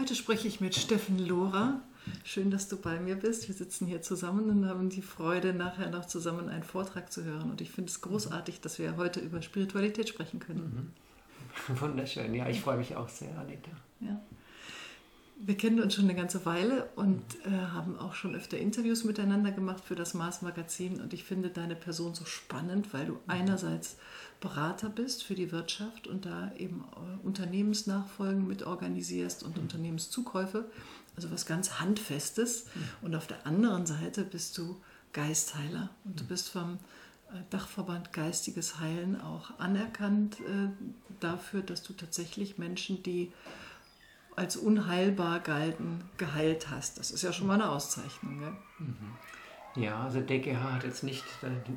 [0.00, 1.82] Heute spreche ich mit Steffen Lohrer.
[2.24, 3.48] Schön, dass du bei mir bist.
[3.48, 7.50] Wir sitzen hier zusammen und haben die Freude, nachher noch zusammen einen Vortrag zu hören.
[7.50, 10.94] Und ich finde es großartig, dass wir heute über Spiritualität sprechen können.
[11.68, 11.80] Mhm.
[11.80, 12.34] Wunderschön.
[12.34, 13.72] Ja, ich freue mich auch sehr, Anita.
[14.00, 14.18] Ja.
[15.42, 19.50] Wir kennen uns schon eine ganze Weile und äh, haben auch schon öfter Interviews miteinander
[19.52, 21.00] gemacht für das Mars Magazin.
[21.00, 23.96] Und ich finde deine Person so spannend, weil du einerseits
[24.40, 29.62] Berater bist für die Wirtschaft und da eben äh, Unternehmensnachfolgen mit organisierst und mhm.
[29.62, 30.70] Unternehmenszukäufe,
[31.16, 32.66] also was ganz Handfestes.
[32.66, 33.06] Mhm.
[33.06, 34.76] Und auf der anderen Seite bist du
[35.14, 36.74] Geistheiler und du bist vom
[37.32, 40.68] äh, Dachverband Geistiges Heilen auch anerkannt äh,
[41.20, 43.32] dafür, dass du tatsächlich Menschen, die
[44.40, 46.98] als unheilbar galten, geheilt hast.
[46.98, 48.38] Das ist ja schon mal eine Auszeichnung.
[48.40, 48.52] Gell?
[48.78, 48.96] Mhm.
[49.76, 51.22] Ja, also DGH hat jetzt nicht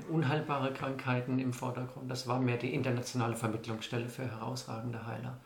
[0.10, 2.10] unheilbare Krankheiten im Vordergrund.
[2.10, 5.38] Das war mehr die internationale Vermittlungsstelle für herausragende Heiler,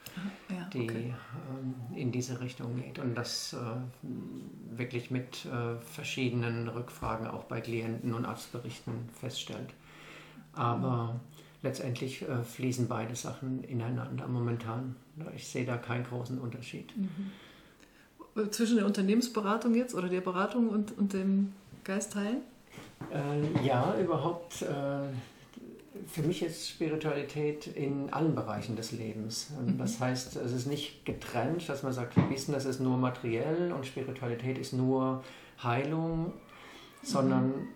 [0.50, 1.14] ja, die okay.
[1.50, 7.60] ähm, in diese Richtung geht und das äh, wirklich mit äh, verschiedenen Rückfragen auch bei
[7.60, 9.74] Klienten und Arztberichten feststellt.
[10.54, 11.20] Aber
[11.62, 14.96] letztendlich äh, fließen beide Sachen ineinander momentan.
[15.36, 16.94] Ich sehe da keinen großen Unterschied.
[16.96, 18.52] Mhm.
[18.52, 22.42] Zwischen der Unternehmensberatung jetzt oder der Beratung und, und dem Geistheilen?
[23.12, 24.62] Äh, ja, überhaupt.
[24.62, 24.68] Äh,
[26.08, 29.50] für mich ist Spiritualität in allen Bereichen des Lebens.
[29.50, 29.80] Mhm.
[29.80, 33.88] Das heißt, es ist nicht getrennt, dass man sagt, Wissen, das ist nur materiell und
[33.88, 35.24] Spiritualität ist nur
[35.64, 36.34] Heilung,
[37.02, 37.68] sondern mhm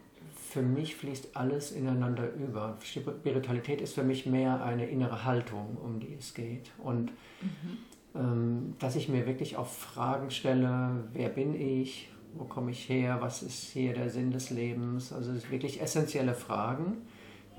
[0.52, 2.78] für mich fließt alles ineinander über.
[2.84, 6.72] Spiritualität ist für mich mehr eine innere Haltung, um die es geht.
[6.78, 7.78] Und mhm.
[8.16, 13.18] ähm, dass ich mir wirklich auf Fragen stelle, wer bin ich, wo komme ich her,
[13.22, 15.14] was ist hier der Sinn des Lebens.
[15.14, 16.98] Also wirklich essentielle Fragen,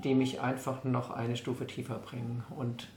[0.03, 2.43] die mich einfach noch eine Stufe tiefer bringen.
[2.55, 2.89] Und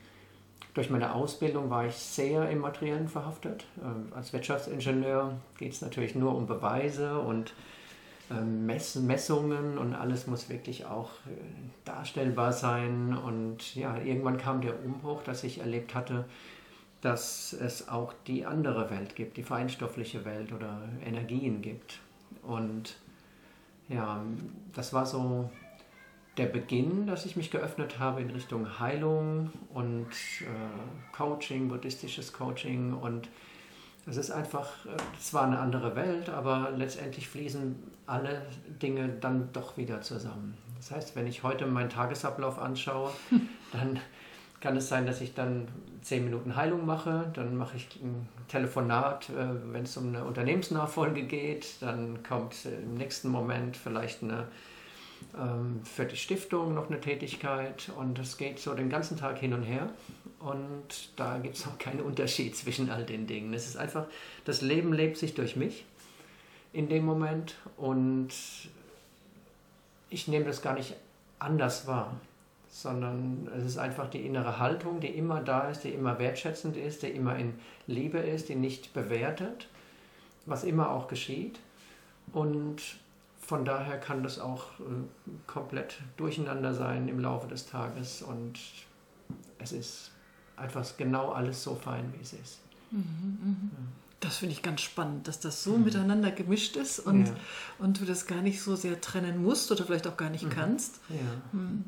[0.74, 3.64] durch meine Ausbildung war ich sehr im Materiellen verhaftet.
[3.82, 7.54] Ähm, als Wirtschaftsingenieur geht es natürlich nur um Beweise und
[8.30, 11.32] ähm, Mess Messungen und alles muss wirklich auch äh,
[11.84, 13.16] darstellbar sein.
[13.16, 16.24] Und ja, irgendwann kam der Umbruch, dass ich erlebt hatte,
[17.00, 22.00] dass es auch die andere Welt gibt, die feinstoffliche Welt oder Energien gibt.
[22.42, 22.96] Und
[23.88, 24.20] ja,
[24.74, 25.50] das war so
[26.36, 30.08] der Beginn, dass ich mich geöffnet habe in Richtung Heilung und
[30.40, 33.28] äh, Coaching, buddhistisches Coaching und
[34.06, 34.68] es ist einfach,
[35.18, 37.74] es war eine andere Welt, aber letztendlich fließen
[38.06, 38.42] alle
[38.80, 40.56] Dinge dann doch wieder zusammen.
[40.76, 43.10] Das heißt, wenn ich heute meinen Tagesablauf anschaue,
[43.72, 43.98] dann
[44.60, 45.68] kann es sein, dass ich dann
[46.02, 51.24] zehn Minuten Heilung mache, dann mache ich ein Telefonat, äh, wenn es um eine Unternehmensnachfolge
[51.24, 54.46] geht, dann kommt im nächsten Moment vielleicht eine
[55.84, 59.62] für die Stiftung noch eine Tätigkeit und es geht so den ganzen Tag hin und
[59.62, 59.90] her
[60.38, 63.52] und da gibt es auch keinen Unterschied zwischen all den Dingen.
[63.52, 64.06] Es ist einfach,
[64.44, 65.84] das Leben lebt sich durch mich
[66.72, 68.28] in dem Moment und
[70.08, 70.94] ich nehme das gar nicht
[71.38, 72.12] anders wahr,
[72.70, 77.02] sondern es ist einfach die innere Haltung, die immer da ist, die immer wertschätzend ist,
[77.02, 77.54] die immer in
[77.86, 79.68] Liebe ist, die nicht bewertet,
[80.44, 81.58] was immer auch geschieht.
[82.32, 82.82] Und
[83.46, 84.84] von daher kann das auch äh,
[85.46, 88.58] komplett durcheinander sein im Laufe des Tages und
[89.58, 90.10] es ist
[90.56, 92.58] einfach genau alles so fein, wie es ist.
[92.90, 93.70] Mhm, mh.
[94.20, 95.84] Das finde ich ganz spannend, dass das so mhm.
[95.84, 97.36] miteinander gemischt ist und, ja.
[97.78, 100.50] und du das gar nicht so sehr trennen musst oder vielleicht auch gar nicht mhm.
[100.50, 101.00] kannst.
[101.08, 101.16] Ja.
[101.52, 101.84] Mhm.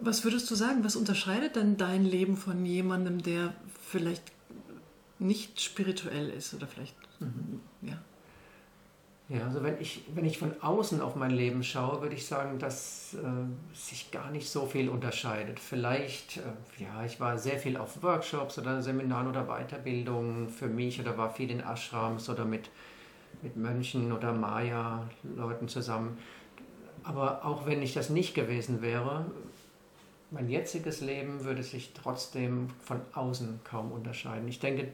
[0.00, 3.52] Was würdest du sagen, was unterscheidet denn dein Leben von jemandem, der
[3.86, 4.32] vielleicht
[5.18, 7.60] nicht spirituell ist oder vielleicht, mhm.
[7.82, 7.98] ja?
[9.28, 12.60] Ja, also wenn ich, wenn ich von außen auf mein Leben schaue, würde ich sagen,
[12.60, 15.58] dass äh, sich gar nicht so viel unterscheidet.
[15.58, 16.42] Vielleicht, äh,
[16.84, 21.34] ja, ich war sehr viel auf Workshops oder Seminaren oder Weiterbildungen für mich oder war
[21.34, 22.70] viel in Ashrams oder mit,
[23.42, 26.18] mit Mönchen oder Maya-Leuten zusammen.
[27.02, 29.26] Aber auch wenn ich das nicht gewesen wäre,
[30.30, 34.46] mein jetziges Leben würde sich trotzdem von außen kaum unterscheiden.
[34.46, 34.92] Ich denke,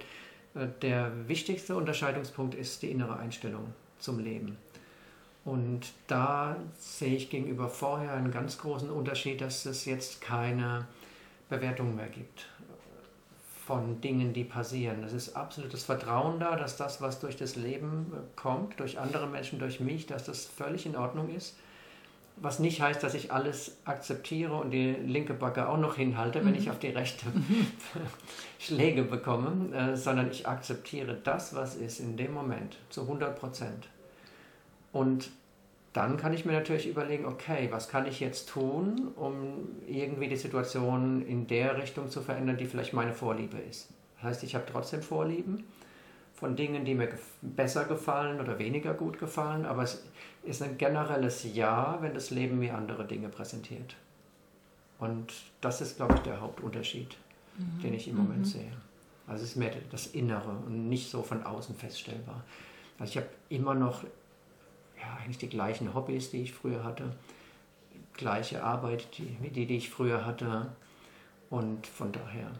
[0.55, 4.59] äh, der wichtigste Unterscheidungspunkt ist die innere Einstellung zum Leben.
[5.45, 10.87] Und da sehe ich gegenüber vorher einen ganz großen Unterschied, dass es jetzt keine
[11.49, 12.47] Bewertung mehr gibt
[13.67, 15.05] von Dingen, die passieren.
[15.05, 19.59] Es ist absolutes Vertrauen da, dass das, was durch das Leben kommt, durch andere Menschen,
[19.59, 21.57] durch mich, dass das völlig in Ordnung ist.
[22.37, 26.47] Was nicht heißt, dass ich alles akzeptiere und die linke Backe auch noch hinhalte, mhm.
[26.47, 27.27] wenn ich auf die rechte
[28.59, 33.89] Schläge bekomme, äh, sondern ich akzeptiere das, was ist in dem Moment zu 100 Prozent.
[34.93, 35.31] Und
[35.93, 40.37] dann kann ich mir natürlich überlegen, okay, was kann ich jetzt tun, um irgendwie die
[40.37, 43.91] Situation in der Richtung zu verändern, die vielleicht meine Vorliebe ist.
[44.17, 45.65] Das heißt, ich habe trotzdem Vorlieben.
[46.35, 47.09] von Dingen, die mir
[47.41, 50.03] besser gefallen oder weniger gut gefallen, aber es
[50.45, 53.97] ist ein generelles Ja, wenn das Leben mir andere Dinge präsentiert.
[54.99, 57.17] Und das ist, glaube ich, der Hauptunterschied,
[57.59, 57.83] mhm.
[57.83, 58.45] den ich im Moment mhm.
[58.45, 58.73] sehe.
[59.27, 62.43] Also es ist mehr das Innere und nicht so von außen feststellbar.
[62.99, 67.13] Also ich habe immer noch ja, eigentlich die gleichen Hobbys, die ich früher hatte,
[68.15, 70.71] gleiche Arbeit, die, die, die ich früher hatte
[71.51, 72.51] und von daher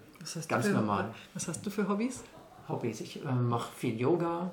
[0.49, 1.15] ganz für, normal.
[1.35, 2.25] Was hast du für Hobbys?
[2.69, 4.51] Hobbys, ich äh, mache viel Yoga.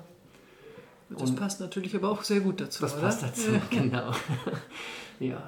[1.18, 2.82] Das passt natürlich aber auch sehr gut dazu.
[2.82, 3.02] Das oder?
[3.02, 4.12] passt dazu, genau.
[5.18, 5.42] ja,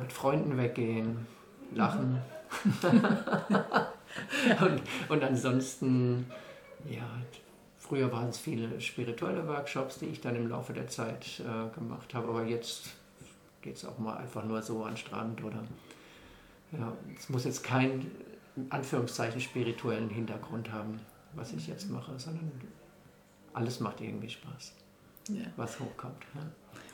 [0.00, 1.26] mit Freunden weggehen,
[1.74, 2.18] lachen.
[4.60, 6.26] und, und ansonsten,
[6.88, 7.06] ja,
[7.76, 12.14] früher waren es viele spirituelle Workshops, die ich dann im Laufe der Zeit äh, gemacht
[12.14, 12.90] habe, aber jetzt
[13.62, 15.64] geht es auch mal einfach nur so an den Strand oder
[16.72, 18.10] ja, es muss jetzt keinen
[18.70, 21.00] Anführungszeichen spirituellen Hintergrund haben,
[21.34, 22.50] was ich jetzt mache, sondern
[23.54, 24.72] alles macht irgendwie Spaß,
[25.30, 25.44] ja.
[25.56, 26.22] was hochkommt.
[26.34, 26.42] Ja.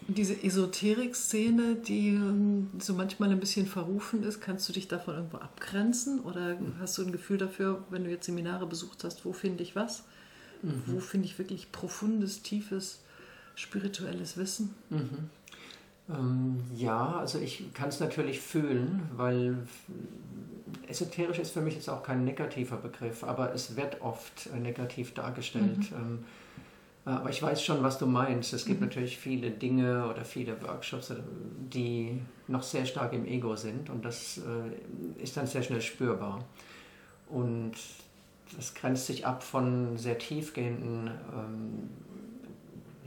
[0.09, 5.15] Und diese Esoterik-Szene, die ähm, so manchmal ein bisschen verrufen ist, kannst du dich davon
[5.15, 6.21] irgendwo abgrenzen?
[6.21, 6.75] Oder mhm.
[6.81, 10.05] hast du ein Gefühl dafür, wenn du jetzt Seminare besucht hast, wo finde ich was?
[10.63, 10.83] Mhm.
[10.87, 13.03] Wo finde ich wirklich profundes, tiefes,
[13.55, 14.75] spirituelles Wissen?
[14.89, 15.31] Mhm.
[16.09, 19.59] Ähm, ja, also ich kann es natürlich fühlen, weil
[20.89, 25.15] esoterisch ist für mich jetzt auch kein negativer Begriff, aber es wird oft äh, negativ
[25.15, 25.91] dargestellt.
[25.91, 25.97] Mhm.
[25.97, 26.19] Ähm,
[27.19, 28.53] aber ich weiß schon, was du meinst.
[28.53, 28.87] Es gibt mhm.
[28.87, 31.17] natürlich viele Dinge oder viele Workshops, äh,
[31.73, 36.45] die noch sehr stark im Ego sind und das äh, ist dann sehr schnell spürbar.
[37.29, 37.73] Und
[38.57, 41.91] das grenzt sich ab von sehr tiefgehenden ähm,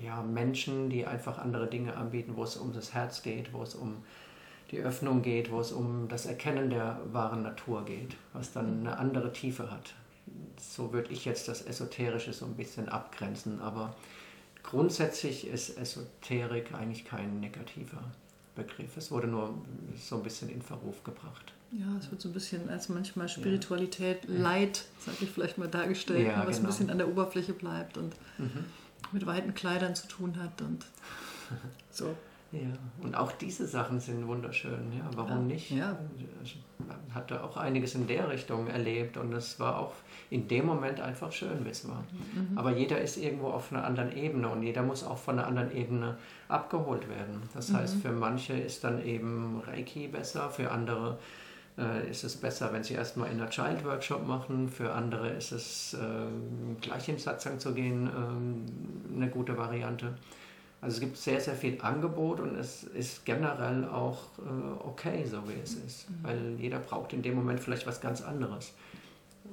[0.01, 3.75] ja, Menschen, die einfach andere Dinge anbieten, wo es um das Herz geht, wo es
[3.75, 3.97] um
[4.71, 8.97] die Öffnung geht, wo es um das Erkennen der wahren Natur geht, was dann eine
[8.97, 9.94] andere Tiefe hat
[10.57, 13.95] so würde ich jetzt das Esoterische so ein bisschen abgrenzen, aber
[14.63, 18.03] grundsätzlich ist Esoterik eigentlich kein negativer
[18.55, 18.97] Begriff.
[18.97, 19.53] Es wurde nur
[19.97, 21.53] so ein bisschen in Verruf gebracht.
[21.71, 24.41] Ja, es wird so ein bisschen als manchmal Spiritualität, ja.
[24.41, 26.67] Leid, sage ich vielleicht mal, dargestellt, ja, was genau.
[26.67, 28.65] ein bisschen an der Oberfläche bleibt und mhm.
[29.11, 30.85] mit weiten Kleidern zu tun hat und
[31.91, 32.15] so.
[32.53, 32.59] Ja,
[33.01, 34.94] und auch diese Sachen sind wunderschön.
[34.95, 35.55] Ja, warum ja.
[35.55, 35.71] nicht?
[35.71, 35.97] Ja.
[36.44, 36.61] Ich
[37.13, 39.94] hatte auch einiges in der Richtung erlebt und es war auch
[40.29, 42.03] in dem Moment einfach schön, wie es war.
[42.11, 42.55] Mhm.
[42.55, 45.75] Aber jeder ist irgendwo auf einer anderen Ebene und jeder muss auch von einer anderen
[45.75, 46.17] Ebene
[46.47, 47.41] abgeholt werden.
[47.55, 47.77] Das mhm.
[47.77, 51.17] heißt, für manche ist dann eben Reiki besser, für andere
[51.77, 55.51] äh, ist es besser, wenn sie erstmal in einer Child Workshop machen, für andere ist
[55.51, 60.13] es äh, gleich in Satsang zu gehen äh, eine gute Variante.
[60.83, 65.47] Also es gibt sehr, sehr viel Angebot und es ist generell auch äh, okay, so
[65.47, 66.09] wie es ist.
[66.09, 66.15] Mhm.
[66.24, 68.74] Weil jeder braucht in dem Moment vielleicht was ganz anderes.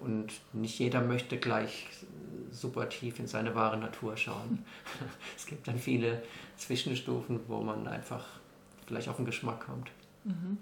[0.01, 1.87] Und nicht jeder möchte gleich
[2.51, 4.65] super tief in seine wahre Natur schauen.
[5.37, 6.21] es gibt dann viele
[6.57, 8.27] Zwischenstufen, wo man einfach
[8.89, 9.93] vielleicht auf den Geschmack kommt.
[10.25, 10.33] Mhm.
[10.33, 10.59] mhm.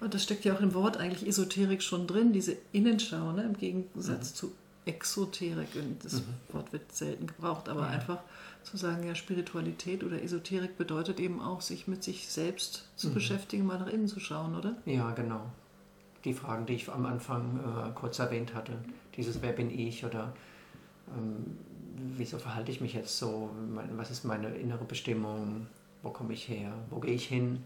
[0.00, 3.42] Und das steckt ja auch im Wort eigentlich Esoterik schon drin, diese Innenschau, ne?
[3.42, 4.34] im Gegensatz mhm.
[4.34, 4.52] zu
[4.90, 5.68] Exoterik.
[5.76, 6.54] Und das mhm.
[6.54, 7.88] Wort wird selten gebraucht, aber ja.
[7.88, 8.18] einfach
[8.62, 13.14] zu sagen, ja, Spiritualität oder Esoterik bedeutet eben auch, sich mit sich selbst zu mhm.
[13.14, 14.76] beschäftigen, mal nach innen zu schauen, oder?
[14.84, 15.40] Ja, genau.
[16.24, 18.72] Die Fragen, die ich am Anfang äh, kurz erwähnt hatte,
[19.16, 20.34] dieses Wer bin ich oder
[21.16, 21.56] ähm,
[22.16, 23.50] wieso verhalte ich mich jetzt so,
[23.96, 25.66] was ist meine innere Bestimmung,
[26.02, 27.62] wo komme ich her, wo gehe ich hin,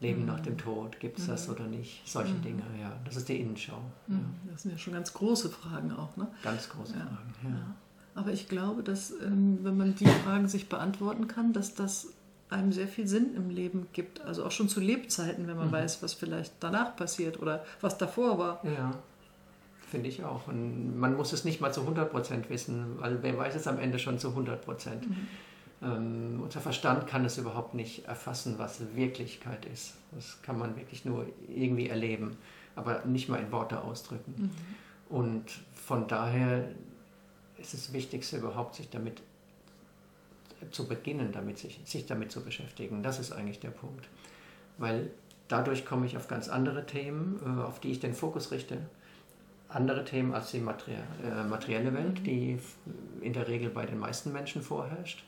[0.00, 0.26] Leben mhm.
[0.26, 1.30] nach dem Tod, gibt es mhm.
[1.30, 2.42] das oder nicht, solche mhm.
[2.42, 3.80] Dinge, ja, das ist die Innenschau.
[4.06, 4.14] Ja.
[4.14, 4.34] Mhm.
[4.50, 6.28] Das sind ja schon ganz große Fragen auch, ne?
[6.42, 7.00] Ganz große ja.
[7.00, 7.50] Fragen, ja.
[7.50, 7.74] ja.
[8.14, 12.08] Aber ich glaube, dass ähm, wenn man die Fragen sich beantworten kann, dass das
[12.50, 14.20] einem sehr viel Sinn im Leben gibt.
[14.22, 15.72] Also auch schon zu Lebzeiten, wenn man mhm.
[15.72, 18.64] weiß, was vielleicht danach passiert oder was davor war.
[18.64, 18.92] Ja,
[19.88, 20.48] finde ich auch.
[20.48, 23.98] Und man muss es nicht mal zu 100% wissen, weil wer weiß es am Ende
[23.98, 24.36] schon zu 100%.
[24.36, 25.28] Mhm.
[25.82, 29.94] Ähm, unser Verstand kann es überhaupt nicht erfassen, was Wirklichkeit ist.
[30.12, 32.36] Das kann man wirklich nur irgendwie erleben,
[32.74, 34.34] aber nicht mal in Worte ausdrücken.
[34.36, 34.50] Mhm.
[35.16, 35.44] Und
[35.74, 36.68] von daher
[37.58, 39.22] ist das Wichtigste überhaupt, sich damit
[40.70, 43.02] zu beginnen, damit sich, sich damit zu beschäftigen.
[43.02, 44.08] Das ist eigentlich der Punkt.
[44.76, 45.10] Weil
[45.48, 48.78] dadurch komme ich auf ganz andere Themen, äh, auf die ich den Fokus richte.
[49.68, 52.58] Andere Themen als die äh, materielle Welt, die
[53.20, 55.24] in der Regel bei den meisten Menschen vorherrscht.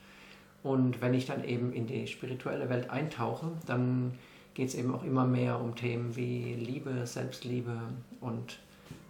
[0.63, 4.13] Und wenn ich dann eben in die spirituelle Welt eintauche, dann
[4.55, 7.77] geht es eben auch immer mehr um Themen wie Liebe, Selbstliebe
[8.21, 8.59] und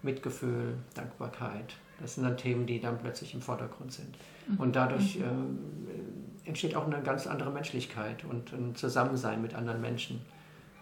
[0.02, 4.16] Mitgefühl, Dankbarkeit, das sind dann Themen, die dann plötzlich im Vordergrund sind.
[4.48, 4.56] Mhm.
[4.58, 5.24] Und dadurch mhm.
[6.44, 10.20] äh, entsteht auch eine ganz andere Menschlichkeit und ein Zusammensein mit anderen Menschen,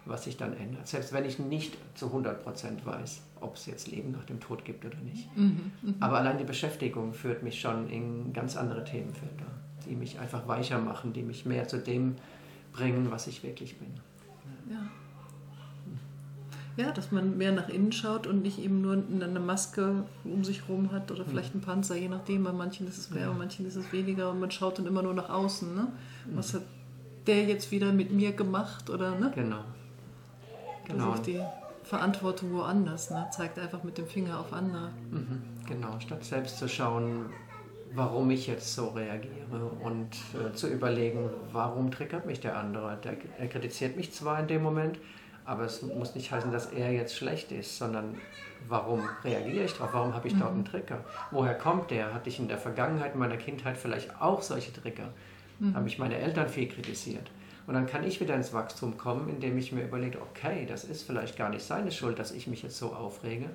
[0.05, 0.87] was sich dann ändert.
[0.87, 4.85] Selbst wenn ich nicht zu 100% weiß, ob es jetzt Leben nach dem Tod gibt
[4.85, 5.35] oder nicht.
[5.37, 5.93] Mhm, mh.
[5.99, 9.45] Aber allein die Beschäftigung führt mich schon in ganz andere Themenfelder,
[9.85, 12.15] die mich einfach weicher machen, die mich mehr zu dem
[12.71, 13.93] bringen, was ich wirklich bin.
[14.69, 14.81] Ja.
[16.77, 20.67] Ja, dass man mehr nach innen schaut und nicht eben nur eine Maske um sich
[20.67, 22.45] herum hat oder vielleicht einen Panzer, je nachdem.
[22.45, 25.01] Bei manchen ist es mehr, bei manchen ist es weniger und man schaut dann immer
[25.01, 25.75] nur nach außen.
[25.75, 25.87] Ne?
[26.35, 26.61] Was hat
[27.27, 28.89] der jetzt wieder mit mir gemacht?
[28.89, 29.31] Oder, ne?
[29.35, 29.59] Genau.
[30.85, 31.11] genau.
[31.11, 31.41] Das die
[31.83, 33.27] Verantwortung woanders, ne?
[33.31, 34.91] zeigt einfach mit dem Finger auf andere.
[35.11, 37.25] Mhm, genau, statt selbst zu schauen,
[37.93, 42.97] warum ich jetzt so reagiere und äh, zu überlegen, warum triggert mich der andere.
[43.03, 44.99] Der, er kritisiert mich zwar in dem Moment,
[45.45, 48.15] aber es muss nicht heißen, dass er jetzt schlecht ist, sondern
[48.67, 49.93] warum reagiere ich darauf?
[49.93, 50.65] Warum habe ich dort einen mhm.
[50.65, 51.03] Trigger?
[51.31, 52.13] Woher kommt der?
[52.13, 55.09] Hatte ich in der Vergangenheit meiner Kindheit vielleicht auch solche Trigger?
[55.59, 55.75] Mhm.
[55.75, 57.31] Habe ich meine Eltern viel kritisiert?
[57.65, 61.03] Und dann kann ich wieder ins Wachstum kommen, indem ich mir überlege, okay, das ist
[61.03, 63.49] vielleicht gar nicht seine Schuld, dass ich mich jetzt so aufrege,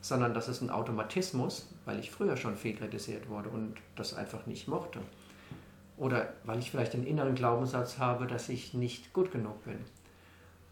[0.00, 4.46] sondern das ist ein Automatismus, weil ich früher schon viel kritisiert wurde und das einfach
[4.46, 5.00] nicht mochte.
[5.96, 9.78] Oder weil ich vielleicht den inneren Glaubenssatz habe, dass ich nicht gut genug bin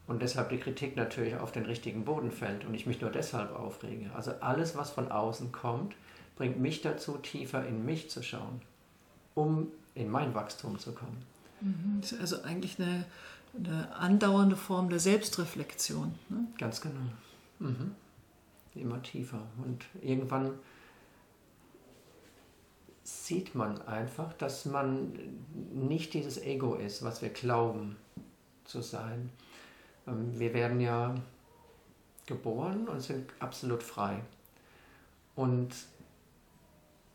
[0.09, 3.55] und deshalb die Kritik natürlich auf den richtigen Boden fällt und ich mich nur deshalb
[3.55, 4.11] aufrege.
[4.17, 5.95] Also alles, was von außen kommt,
[6.37, 8.63] bringt mich dazu, tiefer in mich zu schauen,
[9.35, 11.23] um in mein Wachstum zu kommen.
[11.61, 11.99] Mhm.
[12.01, 13.05] Das ist also eigentlich eine,
[13.55, 16.15] eine andauernde Form der Selbstreflexion.
[16.31, 16.47] Ne?
[16.57, 16.95] Ganz genau.
[17.59, 17.95] Mhm.
[18.79, 19.43] Immer tiefer.
[19.65, 20.59] Und irgendwann
[23.03, 25.13] sieht man einfach, dass man
[25.73, 27.97] nicht dieses Ego ist, was wir glauben
[28.65, 29.31] zu sein
[30.09, 31.15] ähm, wir werden ja
[32.27, 34.21] geboren und sind absolut frei.
[35.35, 35.75] Und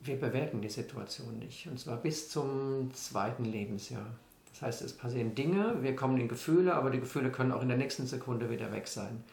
[0.02, 1.68] wir bewerten die Situation nicht.
[1.68, 4.06] Und zwar bis zum zweiten Lebensjahr.
[4.52, 7.70] Das heißt, es passieren Dinge, wir kommen in Gefühle, aber die Gefühle können auch in
[7.70, 9.24] der nächsten Sekunde wieder weg sein.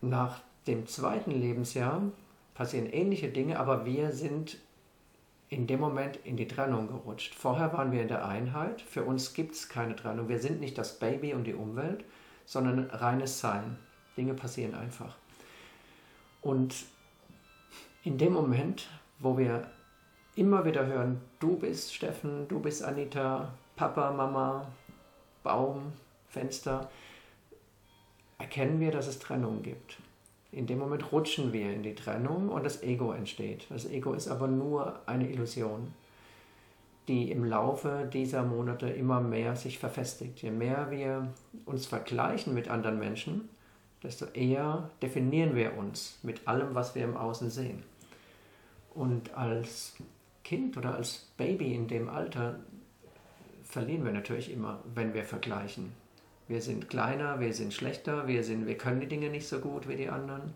[0.00, 2.02] Nach dem zweiten Lebensjahr
[2.54, 4.58] passieren ähnliche Dinge, aber wir sind
[5.48, 7.34] in dem Moment in die Trennung gerutscht.
[7.34, 8.80] Vorher waren wir in der Einheit.
[8.80, 10.28] Für uns gibt es keine Trennung.
[10.28, 12.04] Wir sind nicht das Baby und die Umwelt,
[12.46, 13.76] sondern reines Sein.
[14.16, 15.16] Dinge passieren einfach.
[16.40, 16.74] Und
[18.02, 19.70] in dem Moment, wo wir
[20.36, 24.66] immer wieder hören, du bist Steffen, du bist Anita, Papa, Mama,
[25.42, 25.92] Baum,
[26.28, 26.90] Fenster,
[28.38, 29.98] erkennen wir, dass es Trennung gibt.
[30.54, 33.66] In dem Moment rutschen wir in die Trennung und das Ego entsteht.
[33.70, 35.92] Das Ego ist aber nur eine Illusion
[37.08, 40.42] die im Laufe dieser Monate immer mehr sich verfestigt.
[40.42, 41.28] Je mehr wir
[41.66, 43.48] uns vergleichen mit anderen Menschen,
[44.02, 47.82] desto eher definieren wir uns mit allem, was wir im Außen sehen.
[48.94, 49.96] Und als
[50.44, 52.60] Kind oder als Baby in dem Alter
[53.64, 55.92] verlieren wir natürlich immer, wenn wir vergleichen.
[56.48, 59.88] Wir sind kleiner, wir sind schlechter, wir, sind, wir können die Dinge nicht so gut
[59.88, 60.54] wie die anderen.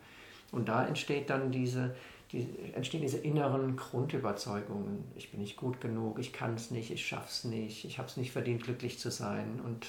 [0.53, 1.95] Und da entsteht dann diese,
[2.33, 5.05] die, entstehen diese inneren Grundüberzeugungen.
[5.17, 8.09] Ich bin nicht gut genug, ich kann es nicht, ich schaffe es nicht, ich habe
[8.09, 9.61] es nicht verdient, glücklich zu sein.
[9.65, 9.87] Und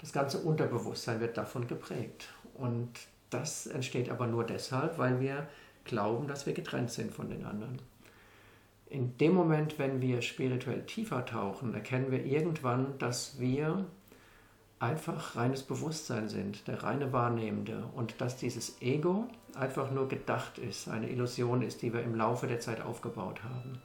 [0.00, 2.28] das ganze Unterbewusstsein wird davon geprägt.
[2.54, 2.90] Und
[3.30, 5.48] das entsteht aber nur deshalb, weil wir
[5.84, 7.80] glauben, dass wir getrennt sind von den anderen.
[8.88, 13.86] In dem Moment, wenn wir spirituell tiefer tauchen, erkennen wir irgendwann, dass wir
[14.80, 20.88] einfach reines Bewusstsein sind, der reine Wahrnehmende und dass dieses Ego einfach nur gedacht ist,
[20.88, 23.80] eine Illusion ist, die wir im Laufe der Zeit aufgebaut haben.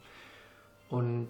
[0.88, 1.28] Und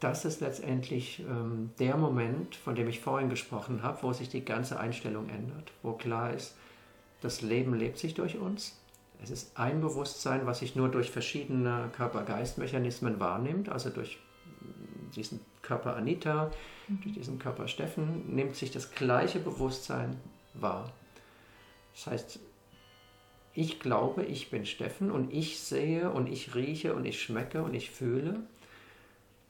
[0.00, 4.44] das ist letztendlich ähm, der Moment, von dem ich vorhin gesprochen habe, wo sich die
[4.44, 6.56] ganze Einstellung ändert, wo klar ist,
[7.20, 8.80] das Leben lebt sich durch uns.
[9.22, 14.18] Es ist ein Bewusstsein, was sich nur durch verschiedene Körper-Geist-Mechanismen wahrnimmt, also durch
[15.14, 16.50] diesen Körper Anita,
[16.88, 20.16] durch diesen Körper Steffen, nimmt sich das gleiche Bewusstsein
[20.54, 20.92] wahr.
[21.94, 22.40] Das heißt,
[23.52, 27.74] ich glaube, ich bin Steffen und ich sehe und ich rieche und ich schmecke und
[27.74, 28.40] ich fühle.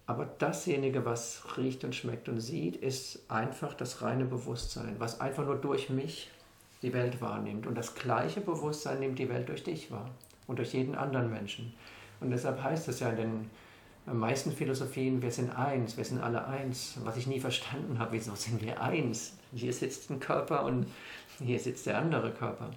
[0.07, 5.45] Aber dasjenige, was riecht und schmeckt und sieht, ist einfach das reine Bewusstsein, was einfach
[5.45, 6.31] nur durch mich
[6.83, 7.67] die Welt wahrnimmt.
[7.67, 10.09] Und das gleiche Bewusstsein nimmt die Welt durch dich wahr
[10.47, 11.75] und durch jeden anderen Menschen.
[12.21, 13.51] Und deshalb heißt es ja in den
[14.15, 16.97] meisten Philosophien, wir sind eins, wir sind alle eins.
[17.03, 19.37] Was ich nie verstanden habe, wieso sind wir eins?
[19.53, 20.87] Hier sitzt ein Körper und
[21.39, 22.71] hier sitzt der andere Körper.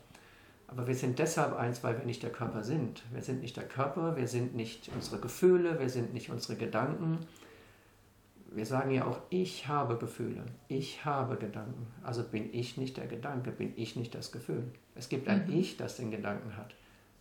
[0.68, 3.04] Aber wir sind deshalb eins, weil wir nicht der Körper sind.
[3.12, 7.20] Wir sind nicht der Körper, wir sind nicht unsere Gefühle, wir sind nicht unsere Gedanken.
[8.52, 11.88] Wir sagen ja auch, ich habe Gefühle, ich habe Gedanken.
[12.04, 14.64] Also bin ich nicht der Gedanke, bin ich nicht das Gefühl.
[14.96, 15.60] Es gibt ein mhm.
[15.60, 16.74] Ich, das den Gedanken hat,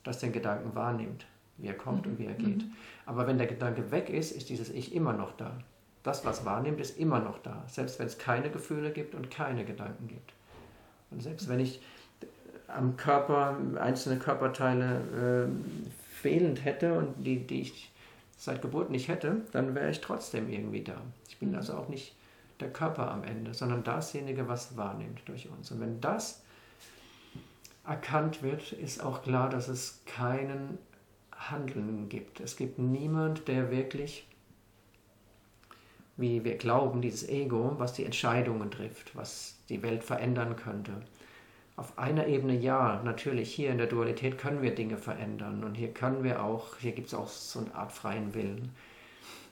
[0.04, 1.26] das den Gedanken wahrnimmt,
[1.58, 2.12] wie er kommt mhm.
[2.12, 2.64] und wie er geht.
[2.64, 2.72] Mhm.
[3.06, 5.58] Aber wenn der Gedanke weg ist, ist dieses Ich immer noch da.
[6.02, 9.64] Das, was wahrnimmt, ist immer noch da, selbst wenn es keine Gefühle gibt und keine
[9.64, 10.32] Gedanken gibt.
[11.10, 11.80] Und selbst wenn ich
[12.68, 17.92] am Körper einzelne Körperteile äh, fehlend hätte und die, die ich
[18.36, 20.96] seit Geburt nicht hätte, dann wäre ich trotzdem irgendwie da.
[21.28, 21.56] Ich bin mhm.
[21.56, 22.14] also auch nicht
[22.60, 25.70] der Körper am Ende, sondern dasjenige, was wahrnimmt durch uns.
[25.70, 26.42] Und wenn das
[27.86, 30.78] erkannt wird, ist auch klar, dass es keinen
[31.38, 32.40] Handeln gibt.
[32.40, 34.26] Es gibt niemand, der wirklich,
[36.16, 40.92] wie wir glauben, dieses Ego, was die Entscheidungen trifft, was die Welt verändern könnte.
[41.76, 45.94] Auf einer Ebene ja, natürlich, hier in der Dualität können wir Dinge verändern und hier
[45.94, 48.72] können wir auch, hier gibt es auch so eine Art freien Willen.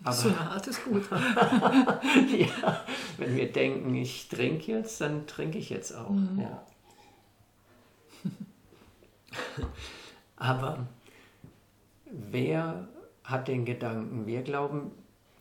[0.02, 1.08] Aber, so eine Art ist gut.
[1.10, 2.84] ja,
[3.16, 6.10] wenn wir denken, ich trinke jetzt, dann trinke ich jetzt auch.
[6.10, 6.40] Mhm.
[6.40, 6.62] Ja.
[10.36, 10.86] Aber
[12.10, 12.88] wer
[13.24, 14.26] hat den Gedanken?
[14.26, 14.92] Wir glauben,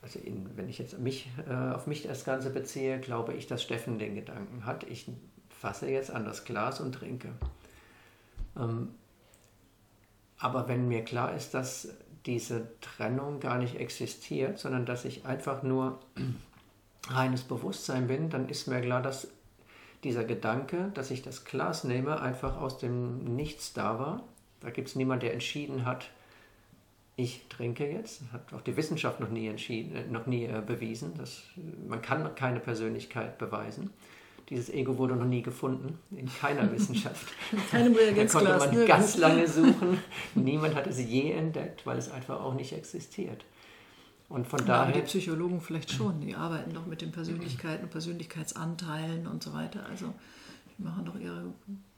[0.02, 3.64] also in, wenn ich jetzt mich, äh, auf mich das Ganze beziehe, glaube ich, dass
[3.64, 4.84] Steffen den Gedanken hat.
[4.84, 5.10] Ich
[5.50, 7.30] fasse jetzt an das Glas und trinke.
[8.58, 8.90] Ähm,
[10.38, 11.90] aber wenn mir klar ist, dass
[12.26, 16.00] diese Trennung gar nicht existiert, sondern dass ich einfach nur
[17.08, 19.28] reines Bewusstsein bin, dann ist mir klar, dass
[20.04, 24.24] dieser Gedanke, dass ich das Glas nehme, einfach aus dem Nichts da war.
[24.60, 26.10] Da gibt es niemanden, der entschieden hat,
[27.18, 28.22] ich trinke jetzt.
[28.32, 31.14] Hat auch die Wissenschaft noch nie, entschieden, äh, noch nie äh, bewiesen.
[31.18, 31.44] Das,
[31.88, 33.92] man kann keine Persönlichkeit beweisen.
[34.50, 37.28] Dieses Ego wurde noch nie gefunden, in keiner Wissenschaft.
[37.74, 38.44] Reagenzglas.
[38.44, 38.86] Da konnte man ne?
[38.86, 39.98] ganz lange suchen.
[40.36, 43.46] Niemand hat es je entdeckt, weil es einfach auch nicht existiert.
[44.28, 44.92] Und von daher.
[44.92, 49.86] die Psychologen vielleicht schon, die arbeiten doch mit den Persönlichkeiten, Persönlichkeitsanteilen und so weiter.
[49.90, 50.14] Also
[50.78, 51.44] die machen doch ihre.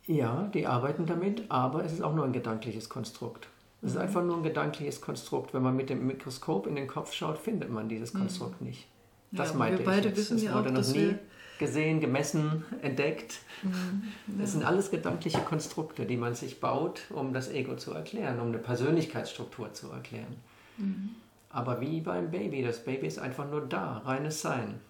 [0.05, 3.47] Ja, die arbeiten damit, aber es ist auch nur ein gedankliches Konstrukt.
[3.87, 4.03] Es ist mhm.
[4.03, 5.53] einfach nur ein gedankliches Konstrukt.
[5.53, 8.19] Wenn man mit dem Mikroskop in den Kopf schaut, findet man dieses mhm.
[8.19, 8.85] Konstrukt nicht.
[9.31, 10.05] Das ja, meinte wir beide ich.
[10.07, 10.17] Jetzt.
[10.17, 11.15] Wissen es ja wurde auch, noch nie
[11.57, 13.39] gesehen, gemessen, entdeckt.
[13.63, 14.03] Mhm.
[14.27, 14.33] Ja.
[14.39, 18.47] Das sind alles gedankliche Konstrukte, die man sich baut, um das Ego zu erklären, um
[18.47, 20.35] eine Persönlichkeitsstruktur zu erklären.
[20.77, 21.09] Mhm.
[21.49, 24.81] Aber wie beim Baby, das Baby ist einfach nur da, reines Sein,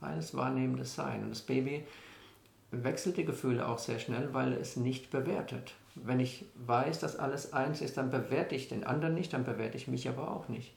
[0.00, 1.24] reines wahrnehmendes Sein.
[1.24, 1.84] Und das Baby
[2.70, 5.74] wechselt die Gefühle auch sehr schnell, weil es nicht bewertet.
[5.94, 9.76] Wenn ich weiß, dass alles eins ist, dann bewerte ich den anderen nicht, dann bewerte
[9.76, 10.72] ich mich aber auch nicht.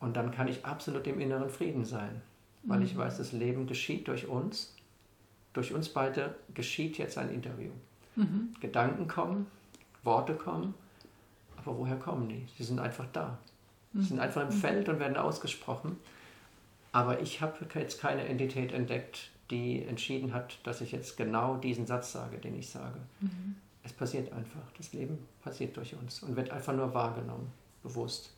[0.00, 2.20] Und dann kann ich absolut im inneren Frieden sein,
[2.64, 2.86] weil mhm.
[2.86, 4.74] ich weiß, das Leben geschieht durch uns.
[5.52, 7.70] Durch uns beide geschieht jetzt ein Interview.
[8.16, 8.54] Mhm.
[8.60, 9.46] Gedanken kommen,
[10.02, 10.74] Worte kommen,
[11.56, 12.46] aber woher kommen die?
[12.56, 13.38] Sie sind einfach da.
[13.94, 14.60] Sie sind einfach im mhm.
[14.60, 15.96] Feld und werden ausgesprochen.
[16.90, 21.86] Aber ich habe jetzt keine Entität entdeckt, die entschieden hat, dass ich jetzt genau diesen
[21.86, 22.98] Satz sage, den ich sage.
[23.20, 23.56] Mhm.
[23.84, 24.62] Es passiert einfach.
[24.76, 28.30] Das Leben passiert durch uns und wird einfach nur wahrgenommen, bewusst.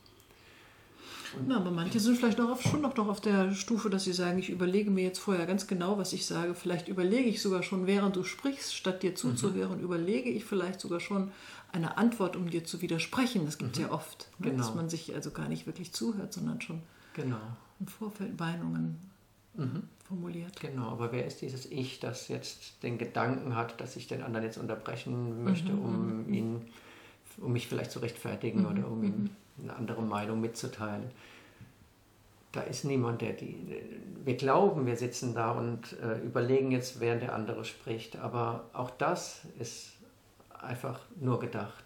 [1.47, 4.13] Na, aber manche sind vielleicht noch auf, schon noch doch auf der Stufe, dass sie
[4.13, 6.55] sagen, ich überlege mir jetzt vorher ganz genau, was ich sage.
[6.55, 9.85] Vielleicht überlege ich sogar schon, während du sprichst, statt dir zuzuhören, mhm.
[9.85, 11.31] überlege ich vielleicht sogar schon
[11.73, 13.45] eine Antwort, um dir zu widersprechen.
[13.45, 13.87] Das gibt es mhm.
[13.87, 14.51] ja oft, ne?
[14.51, 14.59] genau.
[14.59, 16.83] dass man sich also gar nicht wirklich zuhört, sondern schon
[17.15, 17.41] genau.
[17.81, 18.99] im Vorfeld Meinungen
[19.57, 19.83] mhm.
[20.05, 20.61] formuliert.
[20.61, 24.45] Genau, aber wer ist dieses Ich, das jetzt den Gedanken hat, dass ich den anderen
[24.45, 25.85] jetzt unterbrechen möchte, mhm.
[25.85, 26.35] um mhm.
[26.35, 26.61] ihn,
[27.39, 28.67] um mich vielleicht zu rechtfertigen mhm.
[28.67, 29.31] oder um ihm mhm.
[29.63, 31.05] eine andere Meinung mitzuteilen?
[32.53, 33.55] Da ist niemand, der die.
[34.25, 38.91] Wir glauben, wir sitzen da und äh, überlegen jetzt, während der andere spricht, aber auch
[38.91, 39.93] das ist
[40.59, 41.85] einfach nur gedacht.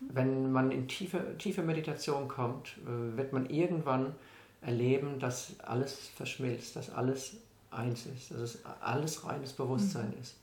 [0.00, 4.14] Wenn man in tiefe, tiefe Meditation kommt, äh, wird man irgendwann
[4.62, 7.32] erleben, dass alles verschmilzt, dass alles
[7.70, 10.22] eins ist, dass es alles reines Bewusstsein mhm.
[10.22, 10.34] ist.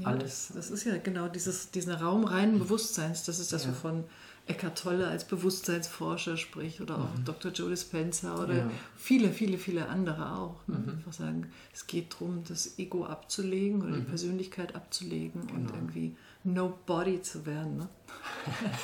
[0.00, 0.48] Ja, alles.
[0.48, 3.70] Das, das, ist ja genau dieses, diesen Raum reinen Bewusstseins, das ist das, ja.
[3.70, 4.04] wovon
[4.46, 7.24] Eckhart Tolle als Bewusstseinsforscher spricht oder auch mhm.
[7.24, 7.50] Dr.
[7.52, 8.70] Joe Dispenza oder ja.
[8.96, 10.66] viele, viele, viele andere auch.
[10.66, 10.78] Ne?
[10.78, 10.88] Mhm.
[10.90, 14.00] Einfach sagen, es geht darum, das Ego abzulegen oder mhm.
[14.00, 15.60] die Persönlichkeit abzulegen genau.
[15.60, 17.78] und irgendwie Nobody zu werden.
[17.78, 17.88] Ne?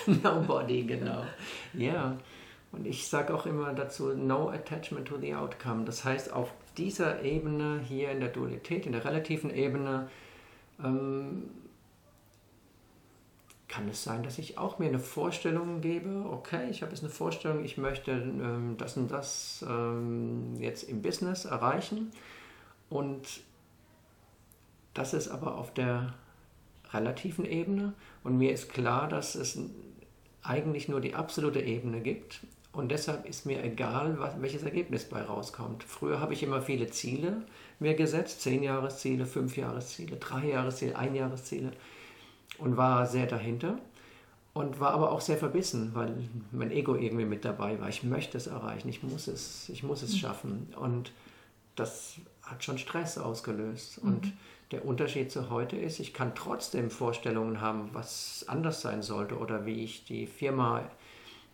[0.22, 1.26] Nobody, genau.
[1.74, 2.16] Ja,
[2.72, 5.84] und ich sage auch immer dazu, no attachment to the outcome.
[5.84, 10.08] Das heißt, auf dieser Ebene hier in der Dualität, in der relativen Ebene,
[10.82, 11.50] ähm,
[13.66, 17.12] kann es sein, dass ich auch mir eine Vorstellung gebe, okay, ich habe jetzt eine
[17.12, 22.10] Vorstellung, ich möchte ähm, das und das ähm, jetzt im Business erreichen.
[22.88, 23.42] Und
[24.94, 26.14] das ist aber auf der
[26.92, 27.94] relativen Ebene.
[28.24, 29.58] Und mir ist klar, dass es
[30.42, 32.40] eigentlich nur die absolute Ebene gibt
[32.72, 35.82] und deshalb ist mir egal, was, welches Ergebnis bei rauskommt.
[35.82, 37.42] Früher habe ich immer viele Ziele
[37.80, 41.72] mir gesetzt, zehn Jahresziele, fünf Jahresziele, drei Jahresziele, ein Jahresziele
[42.58, 43.78] und war sehr dahinter.
[44.52, 46.12] und war aber auch sehr verbissen, weil
[46.50, 47.88] mein Ego irgendwie mit dabei war.
[47.88, 50.16] Ich möchte es erreichen, ich muss es, ich muss es mhm.
[50.18, 50.74] schaffen.
[50.78, 51.12] Und
[51.76, 54.02] das hat schon Stress ausgelöst.
[54.02, 54.08] Mhm.
[54.08, 54.32] Und
[54.72, 59.66] der Unterschied zu heute ist, ich kann trotzdem Vorstellungen haben, was anders sein sollte oder
[59.66, 60.82] wie ich die Firma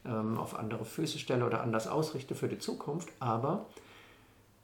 [0.07, 3.09] ähm, auf andere Füße stelle oder anders ausrichte für die Zukunft.
[3.21, 3.66] Aber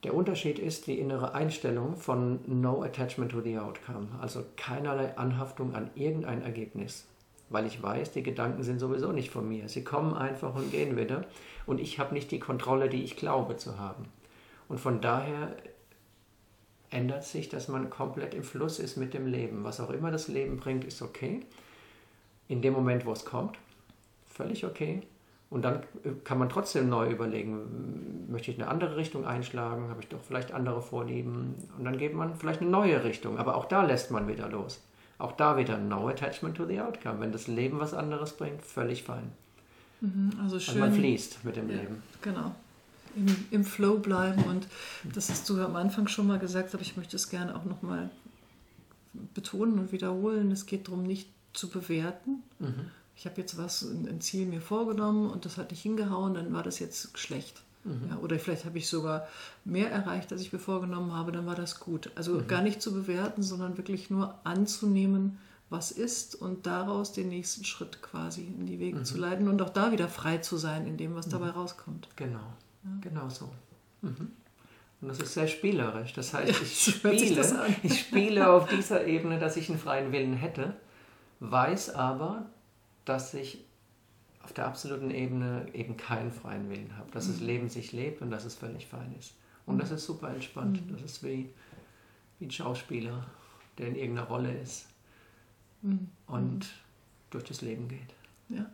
[0.04, 5.74] der Unterschied ist die innere Einstellung von No Attachment to the Outcome, also keinerlei Anhaftung
[5.74, 7.06] an irgendein Ergebnis
[7.52, 9.68] weil ich weiß, die Gedanken sind sowieso nicht von mir.
[9.68, 11.24] Sie kommen einfach und gehen wieder
[11.66, 14.06] und ich habe nicht die Kontrolle, die ich glaube zu haben.
[14.68, 15.54] Und von daher
[16.90, 19.64] ändert sich, dass man komplett im Fluss ist mit dem Leben.
[19.64, 21.40] Was auch immer das Leben bringt, ist okay.
[22.48, 23.58] In dem Moment, wo es kommt,
[24.26, 25.02] völlig okay.
[25.52, 25.82] Und dann
[26.24, 30.50] kann man trotzdem neu überlegen, möchte ich eine andere Richtung einschlagen, habe ich doch vielleicht
[30.52, 31.54] andere Vorlieben.
[31.76, 33.36] Und dann geht man vielleicht eine neue Richtung.
[33.36, 34.80] Aber auch da lässt man wieder los.
[35.18, 37.20] Auch da wieder no attachment to the outcome.
[37.20, 39.30] Wenn das Leben was anderes bringt, völlig fein.
[40.00, 40.82] Mhm, also schön.
[40.82, 42.02] Also man fließt mit dem ja, Leben.
[42.22, 42.54] Genau.
[43.14, 44.66] Im, Im, Flow bleiben und
[45.12, 48.08] das hast du am Anfang schon mal gesagt, aber ich möchte es gerne auch nochmal
[49.34, 50.50] betonen und wiederholen.
[50.50, 52.42] Es geht darum, nicht zu bewerten.
[52.58, 52.90] Mhm.
[53.16, 56.62] Ich habe jetzt was, ein Ziel mir vorgenommen und das hat nicht hingehauen, dann war
[56.62, 57.62] das jetzt schlecht.
[57.84, 58.08] Mhm.
[58.10, 59.26] Ja, oder vielleicht habe ich sogar
[59.64, 62.10] mehr erreicht, als ich mir vorgenommen habe, dann war das gut.
[62.14, 62.46] Also mhm.
[62.46, 68.02] gar nicht zu bewerten, sondern wirklich nur anzunehmen, was ist und daraus den nächsten Schritt
[68.02, 69.04] quasi in die Wege mhm.
[69.04, 71.52] zu leiten und auch da wieder frei zu sein in dem, was dabei mhm.
[71.52, 72.08] rauskommt.
[72.16, 72.38] Genau,
[72.84, 72.90] ja.
[73.00, 73.48] genau so.
[74.02, 74.32] Mhm.
[75.00, 76.12] Und das ist sehr spielerisch.
[76.12, 77.44] Das heißt, ich spiele,
[77.82, 80.76] ich spiele auf dieser Ebene, dass ich einen freien Willen hätte,
[81.40, 82.46] weiß aber,
[83.04, 83.64] dass ich
[84.42, 87.10] auf der absoluten Ebene eben keinen freien Willen habe.
[87.12, 87.32] Dass mhm.
[87.32, 89.34] das Leben sich lebt und dass es völlig fein ist.
[89.66, 90.84] Und das ist super entspannt.
[90.84, 90.92] Mhm.
[90.92, 91.50] Das ist wie,
[92.38, 93.26] wie ein Schauspieler,
[93.78, 94.86] der in irgendeiner Rolle ist
[95.82, 96.08] mhm.
[96.26, 96.66] und
[97.30, 98.14] durch das Leben geht.
[98.48, 98.66] Ja.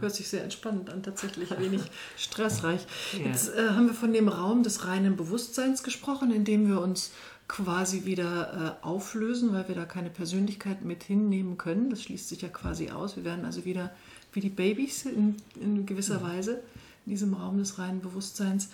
[0.00, 1.82] Hört sich sehr entspannend an, tatsächlich wenig
[2.16, 2.86] stressreich.
[3.18, 7.12] Jetzt äh, haben wir von dem Raum des reinen Bewusstseins gesprochen, in dem wir uns
[7.48, 11.90] quasi wieder äh, auflösen, weil wir da keine Persönlichkeit mit hinnehmen können.
[11.90, 13.16] Das schließt sich ja quasi aus.
[13.16, 13.92] Wir werden also wieder
[14.32, 16.24] wie die Babys in, in gewisser mhm.
[16.24, 16.62] Weise
[17.06, 18.70] in diesem Raum des reinen Bewusstseins.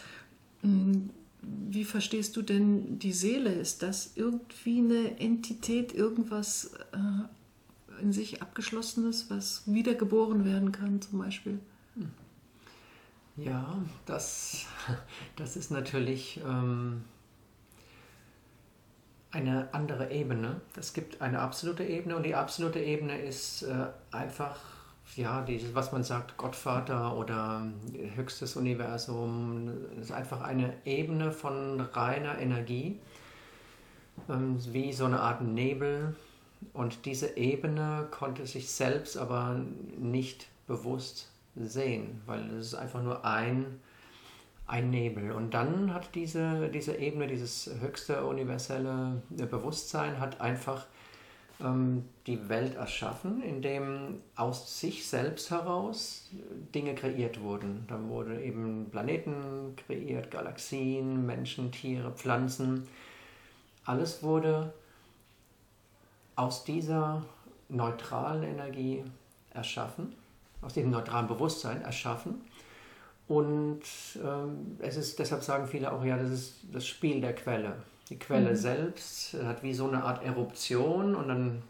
[0.63, 1.11] Mm,
[1.43, 3.53] wie verstehst du denn die Seele?
[3.53, 11.19] Ist das irgendwie eine Entität, irgendwas äh, in sich abgeschlossenes, was wiedergeboren werden kann zum
[11.19, 11.59] Beispiel?
[11.97, 12.11] Hm.
[13.37, 14.67] Ja, das,
[15.37, 17.03] das ist natürlich ähm,
[19.33, 20.61] eine andere Ebene.
[20.77, 24.57] Es gibt eine absolute Ebene und die absolute Ebene ist äh, einfach
[25.17, 27.67] ja, dieses, was man sagt, Gottvater oder
[28.15, 32.99] höchstes Universum, ist einfach eine Ebene von reiner Energie,
[34.29, 36.15] ähm, wie so eine Art Nebel.
[36.73, 39.61] Und diese Ebene konnte sich selbst aber
[39.99, 43.81] nicht bewusst sehen, weil es ist einfach nur ein,
[44.73, 45.33] ein Nebel.
[45.33, 50.87] Und dann hat diese, diese Ebene, dieses höchste universelle Bewusstsein, hat einfach
[51.61, 56.31] ähm, die Welt erschaffen, in dem aus sich selbst heraus
[56.75, 57.85] Dinge kreiert wurden.
[57.87, 62.89] Dann wurden eben Planeten kreiert, Galaxien, Menschen, Tiere, Pflanzen.
[63.85, 64.73] Alles wurde
[66.35, 67.23] aus dieser
[67.69, 69.05] neutralen Energie
[69.53, 70.15] erschaffen,
[70.63, 72.41] aus diesem neutralen Bewusstsein erschaffen.
[73.29, 73.83] Und
[74.23, 77.77] ähm, es ist, deshalb sagen viele auch, ja, das ist das Spiel der Quelle.
[78.09, 78.57] Die Quelle mhm.
[78.57, 81.63] selbst hat wie so eine Art Eruption und dann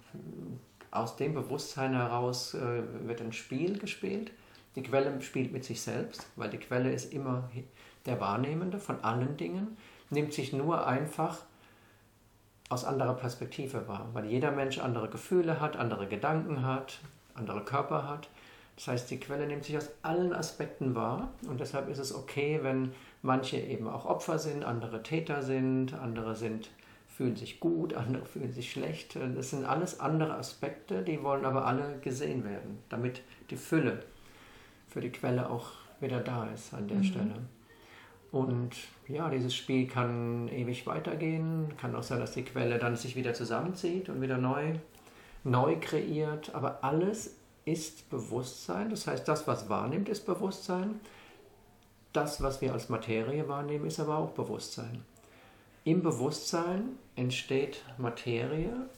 [0.90, 4.32] aus dem Bewusstsein heraus äh, wird ein Spiel gespielt.
[4.76, 7.50] Die Quelle spielt mit sich selbst, weil die Quelle ist immer
[8.06, 9.76] der Wahrnehmende von allen Dingen,
[10.10, 11.38] nimmt sich nur einfach
[12.68, 17.00] aus anderer Perspektive wahr, weil jeder Mensch andere Gefühle hat, andere Gedanken hat,
[17.34, 18.28] andere Körper hat.
[18.76, 22.60] Das heißt, die Quelle nimmt sich aus allen Aspekten wahr und deshalb ist es okay,
[22.62, 26.70] wenn manche eben auch Opfer sind, andere Täter sind, andere sind,
[27.06, 29.16] fühlen sich gut, andere fühlen sich schlecht.
[29.36, 34.02] Das sind alles andere Aspekte, die wollen aber alle gesehen werden, damit die Fülle
[34.88, 37.04] für die Quelle auch wieder da ist an der mhm.
[37.04, 37.34] Stelle.
[38.32, 38.70] Und
[39.08, 41.68] ja, dieses Spiel kann ewig weitergehen.
[41.78, 44.72] Kann auch sein, dass die Quelle dann sich wieder zusammenzieht und wieder neu,
[45.44, 46.54] neu kreiert.
[46.54, 48.90] Aber alles ist Bewusstsein.
[48.90, 51.00] Das heißt, das, was wahrnimmt, ist Bewusstsein.
[52.12, 55.02] Das, was wir als Materie wahrnehmen, ist aber auch Bewusstsein.
[55.84, 58.88] Im Bewusstsein entsteht Materie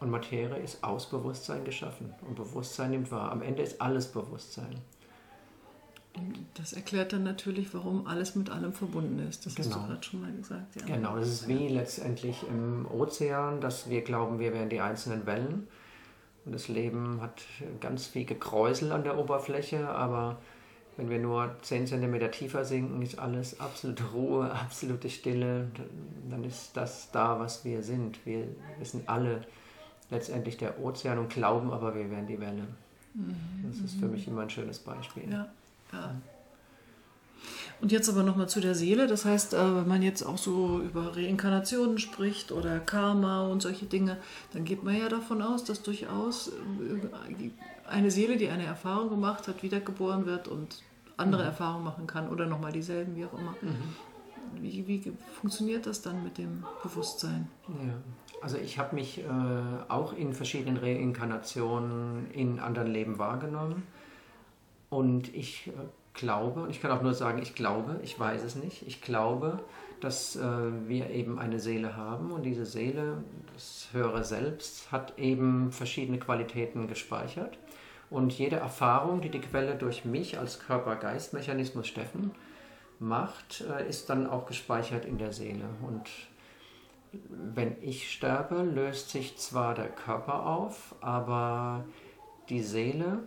[0.00, 3.32] und Materie ist aus Bewusstsein geschaffen und Bewusstsein nimmt wahr.
[3.32, 4.76] Am Ende ist alles Bewusstsein.
[6.54, 9.46] Das erklärt dann natürlich, warum alles mit allem verbunden ist.
[9.46, 9.66] Das genau.
[9.66, 9.88] hast du genau.
[9.88, 10.76] gerade schon mal gesagt.
[10.76, 10.86] Ja.
[10.86, 15.66] Genau, das ist wie letztendlich im Ozean, dass wir glauben, wir wären die einzelnen Wellen
[16.44, 17.42] Und das Leben hat
[17.80, 20.38] ganz viel Gekräusel an der Oberfläche, aber
[20.96, 25.70] wenn wir nur 10 cm tiefer sinken, ist alles absolute Ruhe, absolute Stille.
[26.30, 28.24] Dann ist das da, was wir sind.
[28.24, 28.46] Wir,
[28.78, 29.44] wir sind alle
[30.10, 32.66] letztendlich der Ozean und glauben aber, wir wären die Welle.
[33.14, 33.36] Mhm.
[33.68, 35.30] Das ist für mich immer ein schönes Beispiel.
[35.30, 35.48] Ja,
[35.92, 36.14] ja.
[37.80, 39.06] Und jetzt aber nochmal zu der Seele.
[39.06, 43.86] Das heißt, äh, wenn man jetzt auch so über Reinkarnationen spricht oder Karma und solche
[43.86, 44.18] Dinge,
[44.52, 47.50] dann geht man ja davon aus, dass durchaus äh,
[47.88, 50.82] eine Seele, die eine Erfahrung gemacht hat, wiedergeboren wird und
[51.16, 51.48] andere mhm.
[51.48, 53.54] Erfahrungen machen kann oder nochmal dieselben, wie auch immer.
[53.60, 54.62] Mhm.
[54.62, 57.48] Wie, wie funktioniert das dann mit dem Bewusstsein?
[57.68, 57.94] Ja.
[58.40, 59.24] Also ich habe mich äh,
[59.88, 63.84] auch in verschiedenen Reinkarnationen in anderen Leben wahrgenommen
[64.90, 65.72] und ich äh,
[66.14, 69.60] glaube, und ich kann auch nur sagen, ich glaube, ich weiß es nicht, ich glaube,
[70.00, 70.42] dass äh,
[70.86, 76.88] wir eben eine Seele haben und diese Seele, das höhere Selbst, hat eben verschiedene Qualitäten
[76.88, 77.58] gespeichert.
[78.10, 82.32] Und jede Erfahrung, die die Quelle durch mich als Körper-Geist-Mechanismus Steffen
[82.98, 85.64] macht, äh, ist dann auch gespeichert in der Seele.
[85.82, 86.10] Und
[87.28, 91.84] wenn ich sterbe, löst sich zwar der Körper auf, aber
[92.48, 93.20] die Seele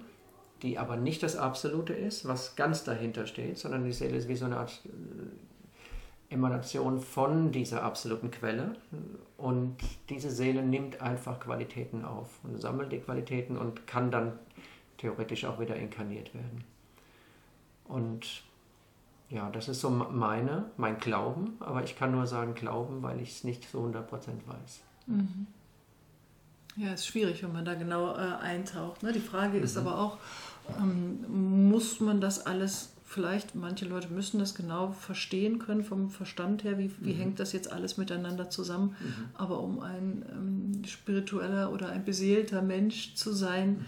[0.61, 4.35] die aber nicht das Absolute ist, was ganz dahinter steht, sondern die Seele ist wie
[4.35, 8.75] so eine Art äh, Emanation von dieser absoluten Quelle.
[9.37, 9.77] Und
[10.09, 14.33] diese Seele nimmt einfach Qualitäten auf und sammelt die Qualitäten und kann dann
[14.97, 16.63] theoretisch auch wieder inkarniert werden.
[17.85, 18.43] Und
[19.29, 23.31] ja, das ist so meine, mein Glauben, aber ich kann nur sagen Glauben, weil ich
[23.31, 24.05] es nicht so 100%
[24.45, 24.81] weiß.
[25.07, 25.47] Mhm.
[26.77, 29.01] Ja, ist schwierig, wenn man da genau äh, eintaucht.
[29.01, 29.11] Ne?
[29.11, 29.63] Die Frage mhm.
[29.63, 30.17] ist aber auch,
[30.79, 36.63] ähm, muss man das alles, vielleicht manche Leute müssen das genau verstehen können vom Verstand
[36.63, 37.17] her, wie, wie mhm.
[37.17, 38.95] hängt das jetzt alles miteinander zusammen.
[38.99, 39.13] Mhm.
[39.33, 43.85] Aber um ein ähm, spiritueller oder ein beseelter Mensch zu sein, mhm.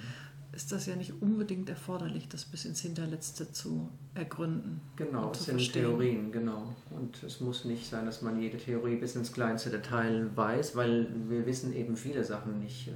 [0.51, 4.81] Ist das ja nicht unbedingt erforderlich, das bis ins Hinterletzte zu ergründen.
[4.95, 5.73] Genau, es sind.
[5.73, 6.75] Theorien, genau.
[6.89, 11.07] Und es muss nicht sein, dass man jede Theorie bis ins kleinste Detail weiß, weil
[11.27, 12.91] wir wissen eben viele Sachen nicht, äh,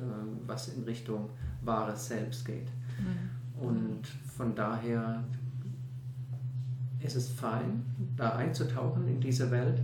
[0.48, 1.30] was in Richtung
[1.62, 2.68] wahres Selbst geht.
[3.00, 3.68] Mhm.
[3.68, 5.24] Und von daher
[7.02, 7.86] ist es fein,
[8.18, 9.80] da einzutauchen in diese Welt,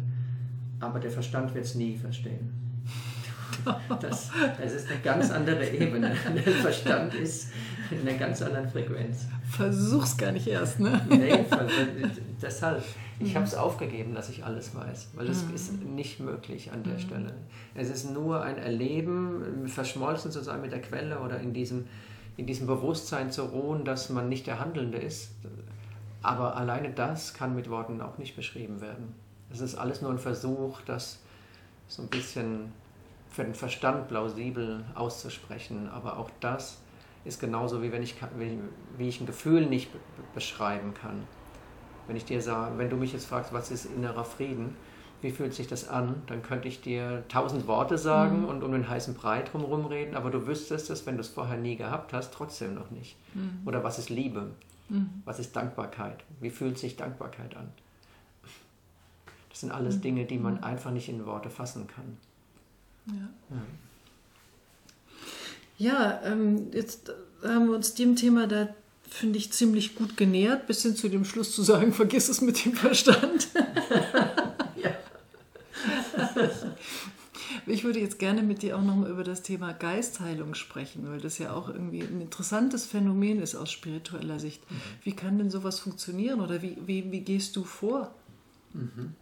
[0.80, 2.59] aber der Verstand wird es nie verstehen.
[4.02, 4.30] Das,
[4.62, 6.16] das ist eine ganz andere Ebene.
[6.46, 7.50] Der Verstand ist
[7.92, 9.26] in einer ganz anderen Frequenz.
[9.50, 11.02] Versuch's gar nicht erst, ne?
[11.10, 11.46] Nee,
[12.42, 12.84] deshalb.
[13.20, 15.56] Ich habe es aufgegeben, dass ich alles weiß, weil es mhm.
[15.56, 17.00] ist nicht möglich an der mhm.
[17.00, 17.34] Stelle.
[17.76, 21.86] Es ist nur ein Erleben, verschmolzen zu sein mit der Quelle oder in diesem
[22.38, 25.32] in diesem Bewusstsein zu ruhen, dass man nicht der Handelnde ist.
[26.22, 29.14] Aber alleine das kann mit Worten auch nicht beschrieben werden.
[29.52, 31.20] Es ist alles nur ein Versuch, das
[31.90, 32.72] so ein bisschen
[33.30, 35.90] für den Verstand plausibel auszusprechen.
[35.90, 36.80] Aber auch das
[37.26, 38.16] ist genauso wie wenn ich,
[38.98, 39.90] wie ich ein Gefühl nicht
[40.34, 41.24] beschreiben kann.
[42.08, 44.76] Wenn ich dir sage, wenn du mich jetzt fragst, was ist innerer Frieden,
[45.22, 48.46] wie fühlt sich das an, dann könnte ich dir tausend Worte sagen mhm.
[48.46, 51.58] und um den heißen Brei drumherum reden, aber du wüsstest es, wenn du es vorher
[51.58, 53.18] nie gehabt hast, trotzdem noch nicht.
[53.34, 53.62] Mhm.
[53.66, 54.52] Oder was ist Liebe?
[54.88, 55.22] Mhm.
[55.26, 56.24] Was ist Dankbarkeit?
[56.40, 57.70] Wie fühlt sich Dankbarkeit an?
[59.50, 60.02] Das sind alles mhm.
[60.02, 60.64] Dinge, die man mhm.
[60.64, 62.18] einfach nicht in Worte fassen kann.
[65.78, 67.12] Ja, ähm, jetzt
[67.44, 68.68] haben wir uns dem Thema da
[69.10, 72.64] finde ich, ziemlich gut genähert, bis hin zu dem Schluss zu sagen, vergiss es mit
[72.64, 73.50] dem Verstand.
[77.66, 81.38] Ich würde jetzt gerne mit dir auch nochmal über das Thema Geistheilung sprechen, weil das
[81.38, 84.70] ja auch irgendwie ein interessantes Phänomen ist aus spiritueller Sicht.
[84.70, 84.76] Mhm.
[85.04, 88.14] Wie kann denn sowas funktionieren oder wie, wie, wie gehst du vor?
[88.74, 89.14] Mhm.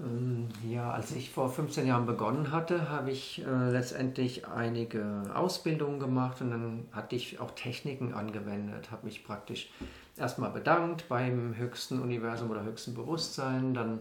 [0.00, 5.98] Ähm, ja, als ich vor 15 Jahren begonnen hatte, habe ich äh, letztendlich einige Ausbildungen
[5.98, 9.70] gemacht und dann hatte ich auch Techniken angewendet, habe mich praktisch
[10.16, 14.00] erstmal bedankt beim höchsten Universum oder höchsten Bewusstsein, dann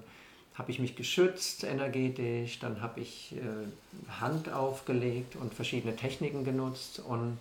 [0.56, 7.00] habe ich mich geschützt energetisch, dann habe ich äh, Hand aufgelegt und verschiedene Techniken genutzt
[7.00, 7.38] und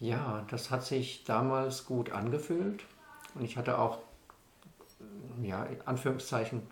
[0.00, 2.84] ja, das hat sich damals gut angefühlt
[3.34, 3.98] und ich hatte auch,
[5.42, 6.62] ja, in Anführungszeichen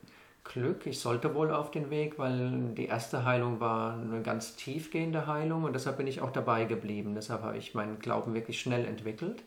[0.45, 0.87] Glück.
[0.87, 5.65] Ich sollte wohl auf den Weg, weil die erste Heilung war eine ganz tiefgehende Heilung
[5.65, 7.15] und deshalb bin ich auch dabei geblieben.
[7.15, 9.43] Deshalb habe ich meinen Glauben wirklich schnell entwickelt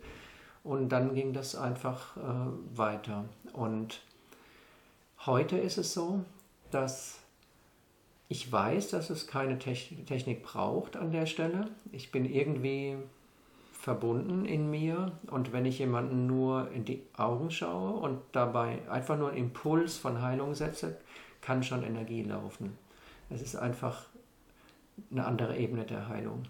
[0.64, 3.26] und dann ging das einfach äh, weiter.
[3.54, 4.02] Und
[5.26, 6.24] Heute ist es so,
[6.72, 7.20] dass
[8.30, 11.68] ich weiß, dass es keine Technik braucht an der Stelle.
[11.92, 12.96] Ich bin irgendwie
[13.80, 19.18] verbunden in mir und wenn ich jemanden nur in die Augen schaue und dabei einfach
[19.18, 20.98] nur einen Impuls von Heilung setze,
[21.40, 22.78] kann schon Energie laufen.
[23.30, 24.06] Es ist einfach
[25.10, 26.44] eine andere Ebene der Heilung.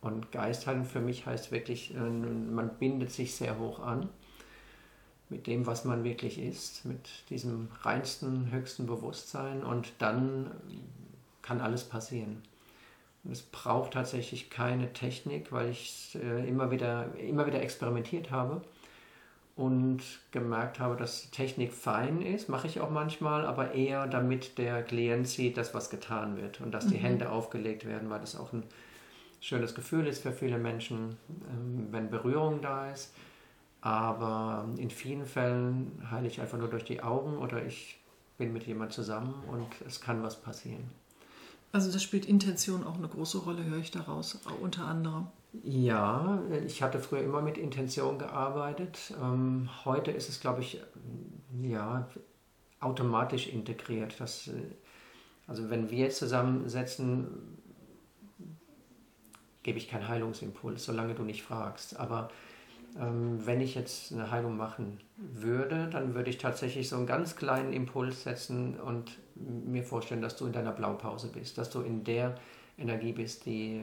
[0.00, 4.08] Und Geistheilung für mich heißt wirklich, äh, man bindet sich sehr hoch an
[5.28, 10.52] mit dem, was man wirklich ist, mit diesem reinsten, höchsten Bewusstsein und dann
[11.42, 12.42] kann alles passieren.
[13.28, 18.62] Es braucht tatsächlich keine Technik, weil ich äh, immer, wieder, immer wieder experimentiert habe
[19.56, 24.82] und gemerkt habe, dass Technik fein ist, mache ich auch manchmal, aber eher damit der
[24.82, 27.02] Klient sieht, dass was getan wird und dass die mhm.
[27.02, 28.62] Hände aufgelegt werden, weil das auch ein
[29.40, 33.12] schönes Gefühl ist für viele Menschen, ähm, wenn Berührung da ist.
[33.82, 37.98] Aber in vielen Fällen heile ich einfach nur durch die Augen oder ich
[38.38, 40.90] bin mit jemand zusammen und es kann was passieren.
[41.72, 45.28] Also das spielt Intention auch eine große Rolle, höre ich daraus, unter anderem.
[45.62, 49.12] Ja, ich hatte früher immer mit Intention gearbeitet.
[49.20, 50.80] Ähm, heute ist es, glaube ich,
[51.62, 52.08] ja,
[52.78, 54.20] automatisch integriert.
[54.20, 54.52] Dass, äh,
[55.46, 57.26] also wenn wir jetzt zusammensetzen,
[59.62, 61.98] gebe ich keinen Heilungsimpuls, solange du nicht fragst.
[61.98, 62.30] Aber
[62.98, 67.36] ähm, wenn ich jetzt eine Heilung machen würde, dann würde ich tatsächlich so einen ganz
[67.36, 72.04] kleinen Impuls setzen und mir vorstellen, dass du in deiner Blaupause bist, dass du in
[72.04, 72.36] der
[72.78, 73.82] Energie bist, die,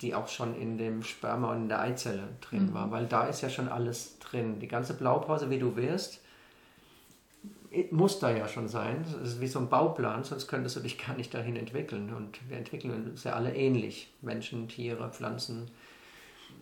[0.00, 2.74] die auch schon in dem Sperma und in der Eizelle drin mhm.
[2.74, 4.60] war, weil da ist ja schon alles drin.
[4.60, 6.20] Die ganze Blaupause, wie du wirst,
[7.90, 9.04] muss da ja schon sein.
[9.20, 12.12] Das ist wie so ein Bauplan, sonst könntest du dich gar nicht dahin entwickeln.
[12.14, 14.12] Und wir entwickeln uns ja alle ähnlich.
[14.22, 15.70] Menschen, Tiere, Pflanzen,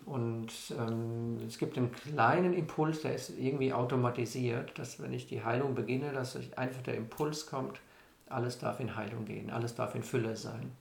[0.06, 5.42] und ähm, es gibt einen kleinen Impuls, der ist irgendwie automatisiert, dass wenn ich die
[5.42, 7.80] Heilung beginne, dass einfach der Impuls kommt,
[8.28, 10.72] alles darf in Heilung gehen, alles darf in Fülle sein.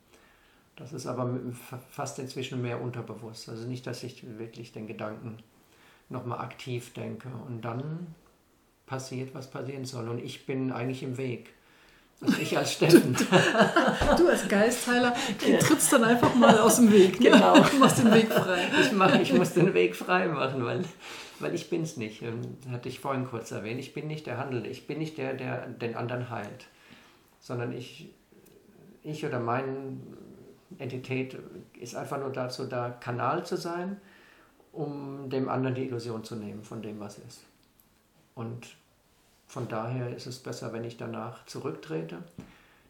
[0.75, 1.39] Das ist aber
[1.89, 3.47] fast inzwischen mehr unterbewusst.
[3.47, 5.37] Also nicht, dass ich wirklich den Gedanken
[6.09, 7.29] nochmal aktiv denke.
[7.47, 8.13] Und dann
[8.85, 10.09] passiert, was passieren soll.
[10.09, 11.53] Und ich bin eigentlich im Weg.
[12.21, 13.15] Also ich als Steffen.
[14.17, 15.13] du als Geistheiler
[15.59, 17.19] trittst dann einfach mal aus dem Weg.
[17.19, 17.31] Ne?
[17.31, 17.59] Genau.
[17.59, 18.67] Du machst den Weg frei.
[18.81, 20.83] Ich, mach, ich muss den Weg frei machen, weil,
[21.39, 22.21] weil ich bin es nicht.
[22.21, 23.79] Das hatte ich vorhin kurz erwähnt.
[23.79, 24.69] Ich bin nicht der Handelnde.
[24.69, 26.67] Ich bin nicht der, der den anderen heilt.
[27.45, 28.09] Sondern ich,
[29.03, 29.97] ich oder meine
[30.79, 31.37] Entität
[31.79, 34.01] ist einfach nur dazu da, Kanal zu sein,
[34.71, 37.43] um dem anderen die Illusion zu nehmen von dem, was ist.
[38.33, 38.75] Und
[39.45, 42.23] von daher ist es besser, wenn ich danach zurücktrete.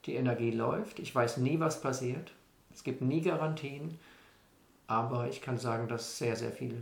[0.06, 1.00] Die Energie läuft.
[1.00, 2.32] Ich weiß nie, was passiert.
[2.74, 4.00] Es gibt nie Garantien.
[4.88, 6.82] Aber ich kann sagen, dass sehr, sehr viel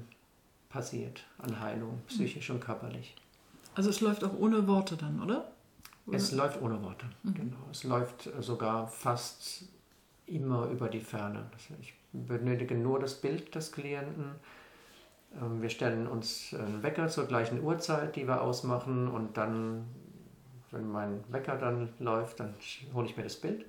[0.69, 3.15] passiert an Heilung, psychisch und körperlich.
[3.73, 5.51] Also es läuft auch ohne Worte dann, oder?
[6.05, 6.17] Oder?
[6.17, 7.33] Es läuft ohne Worte, mhm.
[7.33, 7.57] genau.
[7.71, 9.65] Es läuft sogar fast
[10.25, 11.49] immer über die Ferne.
[11.81, 14.35] Ich benötige nur das Bild des Klienten
[15.41, 19.85] ähm, wir stellen uns einen Wecker zur gleichen Uhrzeit, die wir ausmachen und dann,
[20.71, 22.53] wenn mein Wecker dann läuft, dann
[22.93, 23.65] hole ich mir das Bild,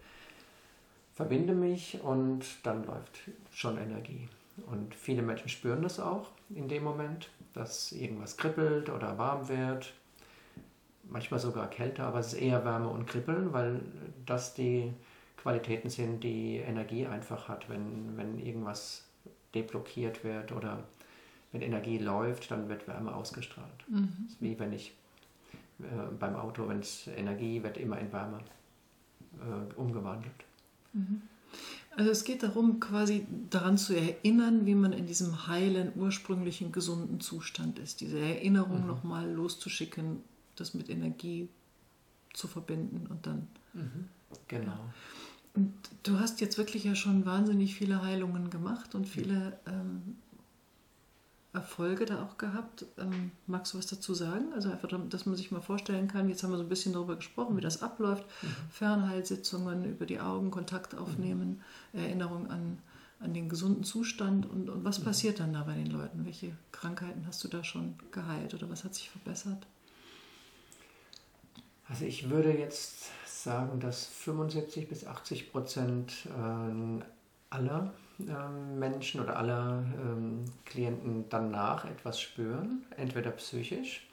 [1.14, 4.29] verbinde mich und dann läuft schon Energie.
[4.66, 9.92] Und viele Menschen spüren das auch in dem Moment, dass irgendwas kribbelt oder warm wird.
[11.08, 13.80] Manchmal sogar kälter, aber es ist eher Wärme und Kribbeln, weil
[14.26, 14.92] das die
[15.36, 19.04] Qualitäten sind, die Energie einfach hat, wenn, wenn irgendwas
[19.54, 20.84] deblockiert wird oder
[21.52, 23.88] wenn Energie läuft, dann wird Wärme ausgestrahlt.
[23.88, 24.28] Mhm.
[24.40, 24.92] Wie wenn ich
[25.80, 25.84] äh,
[26.18, 28.40] beim Auto, wenn es Energie wird immer in Wärme
[29.40, 30.44] äh, umgewandelt.
[30.92, 31.22] Mhm.
[31.96, 37.20] Also es geht darum, quasi daran zu erinnern, wie man in diesem heilen, ursprünglichen, gesunden
[37.20, 38.00] Zustand ist.
[38.00, 38.88] Diese Erinnerung mhm.
[38.88, 40.22] nochmal loszuschicken,
[40.56, 41.48] das mit Energie
[42.32, 43.48] zu verbinden und dann.
[43.72, 44.08] Mhm.
[44.48, 44.72] Genau.
[44.72, 44.94] Ja.
[45.54, 50.16] Und du hast jetzt wirklich ja schon wahnsinnig viele Heilungen gemacht und viele ähm,
[51.54, 52.84] Erfolge da auch gehabt.
[52.98, 54.52] Ähm, magst du was dazu sagen?
[54.52, 57.14] Also einfach, dass man sich mal vorstellen kann, jetzt haben wir so ein bisschen darüber
[57.14, 58.24] gesprochen, wie das abläuft.
[58.42, 58.48] Mhm.
[58.70, 61.62] Fernheilsitzungen über die Augen, Kontakt aufnehmen,
[61.92, 62.00] mhm.
[62.00, 62.78] Erinnerung an,
[63.20, 65.04] an den gesunden Zustand und, und was mhm.
[65.04, 66.24] passiert dann da bei den Leuten?
[66.24, 69.64] Welche Krankheiten hast du da schon geheilt oder was hat sich verbessert?
[71.88, 77.05] Also ich würde jetzt sagen, dass 75 bis 80 Prozent äh,
[77.51, 84.07] aller ähm, Menschen oder alle ähm, Klienten danach etwas spüren, entweder psychisch.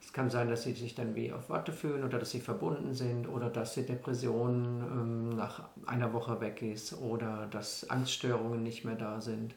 [0.00, 2.94] Es kann sein, dass sie sich dann wie auf Watte fühlen oder dass sie verbunden
[2.94, 8.84] sind oder dass die Depression ähm, nach einer Woche weg ist oder dass Angststörungen nicht
[8.84, 9.54] mehr da sind.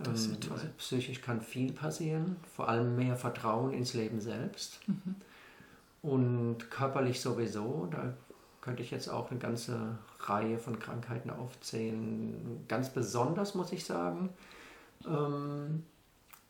[0.00, 0.10] Ähm,
[0.50, 4.80] also psychisch kann viel passieren, vor allem mehr Vertrauen ins Leben selbst.
[4.86, 5.16] Mhm.
[6.02, 8.14] Und körperlich sowieso, da
[8.60, 12.64] könnte ich jetzt auch eine ganze Reihe von Krankheiten aufzählen.
[12.68, 14.30] Ganz besonders muss ich sagen,
[15.06, 15.84] ähm,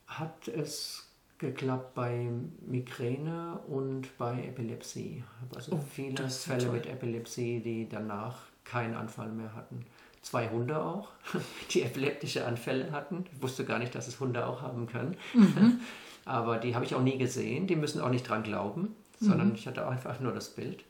[0.07, 2.29] hat es geklappt bei
[2.67, 5.23] Migräne und bei Epilepsie.
[5.55, 9.87] Also oh, viele Fälle mit Epilepsie, die danach keinen Anfall mehr hatten.
[10.21, 11.11] zwei Hunde auch,
[11.71, 13.25] die epileptische Anfälle hatten.
[13.33, 15.17] Ich wusste gar nicht, dass es Hunde auch haben können.
[15.35, 15.81] Mhm.
[16.25, 17.67] Aber die habe ich auch nie gesehen.
[17.67, 20.85] Die müssen auch nicht dran glauben, sondern ich hatte einfach nur das Bild.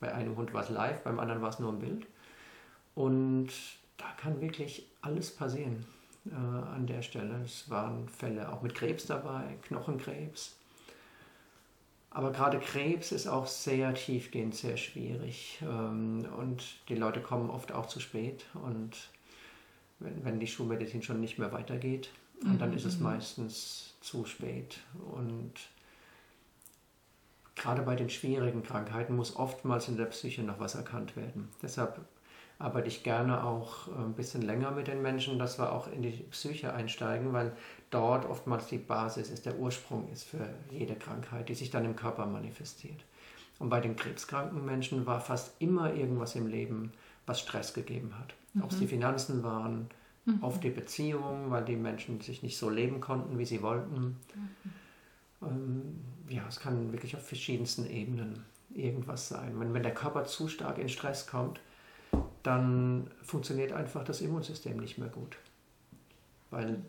[0.00, 2.06] Bei einem Hund war es live, beim anderen war es nur ein Bild.
[2.94, 3.48] Und
[3.96, 5.84] da kann wirklich alles passieren
[6.26, 7.40] äh, an der Stelle.
[7.44, 10.56] Es waren Fälle auch mit Krebs dabei, Knochenkrebs.
[12.10, 15.60] Aber gerade Krebs ist auch sehr tiefgehend, sehr schwierig.
[15.62, 18.46] Ähm, und die Leute kommen oft auch zu spät.
[18.54, 18.92] Und
[19.98, 22.10] wenn, wenn die Schulmedizin schon nicht mehr weitergeht,
[22.42, 24.80] und dann ist es meistens zu spät.
[25.12, 25.52] Und
[27.54, 31.48] gerade bei den schwierigen Krankheiten muss oftmals in der Psyche noch was erkannt werden.
[31.62, 32.00] Deshalb
[32.58, 36.10] arbeite ich gerne auch ein bisschen länger mit den Menschen, dass wir auch in die
[36.30, 37.52] Psyche einsteigen, weil
[37.90, 41.96] dort oftmals die Basis ist, der Ursprung ist für jede Krankheit, die sich dann im
[41.96, 43.04] Körper manifestiert.
[43.58, 46.92] Und bei den krebskranken Menschen war fast immer irgendwas im Leben,
[47.26, 48.34] was Stress gegeben hat.
[48.62, 49.88] Ob es die Finanzen waren,
[50.40, 54.16] oft die Beziehung, weil die Menschen sich nicht so leben konnten, wie sie wollten.
[54.34, 54.72] Ähm,
[56.54, 59.58] es kann wirklich auf verschiedensten Ebenen irgendwas sein.
[59.58, 61.58] Wenn, wenn der Körper zu stark in Stress kommt,
[62.44, 65.36] dann funktioniert einfach das Immunsystem nicht mehr gut.
[66.50, 66.80] Weil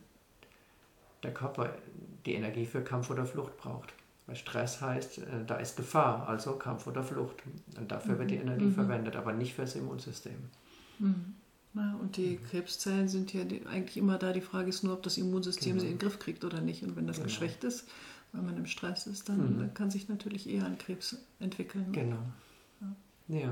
[1.24, 1.74] der Körper
[2.28, 3.93] die Energie für Kampf oder Flucht braucht.
[4.28, 7.38] Weil Stress heißt, äh, da ist Gefahr, also Kampf oder Flucht.
[7.78, 10.36] Und dafür wird die Energie verwendet, aber nicht fürs Immunsystem.
[11.74, 14.32] Ja, und die Krebszellen sind ja eigentlich immer da.
[14.32, 15.82] Die Frage ist nur, ob das Immunsystem Genau.
[15.82, 16.84] sie in den Griff kriegt oder nicht.
[16.84, 17.26] Und wenn das Genau.
[17.28, 17.88] geschwächt ist,
[18.36, 21.91] weil man im Stress ist, dann kann sich natürlich eher ein Krebs entwickeln.
[21.91, 22.19] Genau.
[23.27, 23.49] Ja,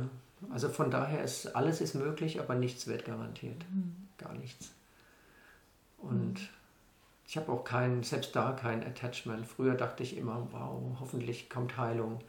[0.51, 3.65] also von daher ist alles ist möglich, aber nichts wird garantiert.
[4.17, 4.71] Gar nichts.
[5.97, 6.49] Und
[7.25, 9.47] ich habe auch kein, selbst da kein Attachment.
[9.47, 12.19] Früher dachte ich immer, wow, hoffentlich kommt Heilung.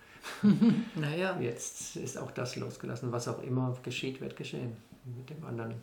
[0.95, 3.13] Naja, Jetzt ist auch das losgelassen.
[3.13, 5.75] Was auch immer geschieht, wird geschehen mit dem anderen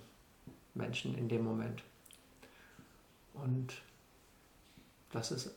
[0.74, 1.84] Menschen in dem Moment.
[3.34, 3.74] Und
[5.12, 5.54] das ist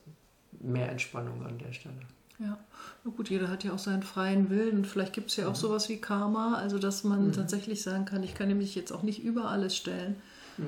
[0.61, 2.01] mehr Entspannung an der Stelle.
[2.39, 2.59] ja.
[3.07, 4.79] Na gut, jeder hat ja auch seinen freien Willen.
[4.79, 8.23] Und vielleicht gibt es ja auch sowas wie Karma, also dass man tatsächlich sagen kann,
[8.23, 10.17] ich kann mich jetzt auch nicht über alles stellen.
[10.59, 10.67] Ähm,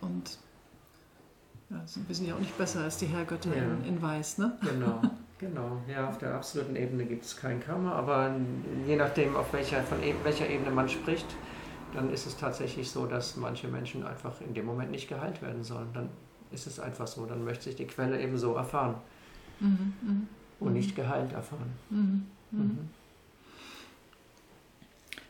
[0.00, 0.38] Und
[1.70, 3.62] ja, wir sind ja auch nicht besser als die Herrgötter Ja.
[3.62, 4.58] in, in Weiß, ne?
[4.62, 5.00] Genau,
[5.38, 5.82] genau.
[5.88, 8.34] Ja, auf der absoluten Ebene gibt es kein Karma, aber
[8.86, 11.26] je nachdem, auf welcher, von e welcher Ebene man spricht,
[11.94, 15.62] dann ist es tatsächlich so, dass manche Menschen einfach in dem Moment nicht geheilt werden
[15.64, 15.88] sollen.
[15.94, 16.08] Dann
[16.56, 17.26] ist es einfach so.
[17.26, 18.96] Dann möchte sich die Quelle eben so erfahren
[20.58, 21.70] und nicht geheilt erfahren.
[21.90, 22.26] Mhm.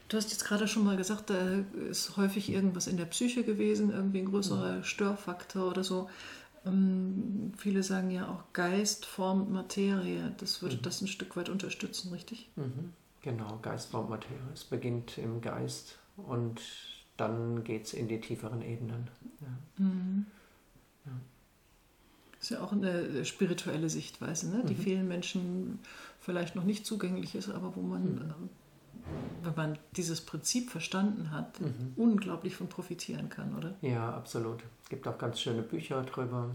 [0.09, 3.91] Du hast jetzt gerade schon mal gesagt, da ist häufig irgendwas in der Psyche gewesen,
[3.91, 6.09] irgendwie ein größerer Störfaktor oder so.
[6.65, 10.33] Ähm, viele sagen ja auch Geist formt Materie.
[10.39, 12.49] Das würde das ein Stück weit unterstützen, richtig?
[12.55, 12.93] Mhm.
[13.23, 14.39] Genau, Geist formt Materie.
[14.55, 16.61] Es beginnt im Geist und
[17.17, 19.09] dann geht es in die tieferen Ebenen.
[19.41, 19.85] Ja.
[22.33, 24.63] Das ist ja auch eine spirituelle Sichtweise, ne?
[24.69, 25.79] die vielen Menschen
[26.21, 28.51] vielleicht noch nicht zugänglich ist, aber wo man, ähm,
[29.43, 31.59] wenn man dieses Prinzip verstanden hat,
[31.97, 33.75] unglaublich von profitieren kann, oder?
[33.81, 34.63] Ja, absolut.
[34.83, 36.51] Es gibt auch ganz schöne Bücher drüber.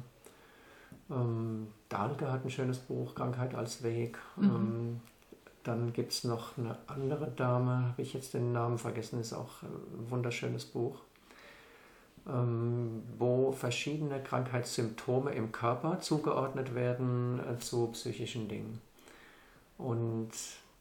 [1.10, 4.18] Ähm, Dahlke hat ein schönes Buch, Krankheit als Weg.
[4.38, 5.02] Ähm,
[5.64, 9.62] dann gibt es noch eine andere Dame, habe ich jetzt den Namen vergessen, ist auch
[9.64, 11.02] ein wunderschönes Buch,
[12.26, 18.80] wo verschiedene Krankheitssymptome im Körper zugeordnet werden äh, zu psychischen Dingen.
[19.78, 20.32] Und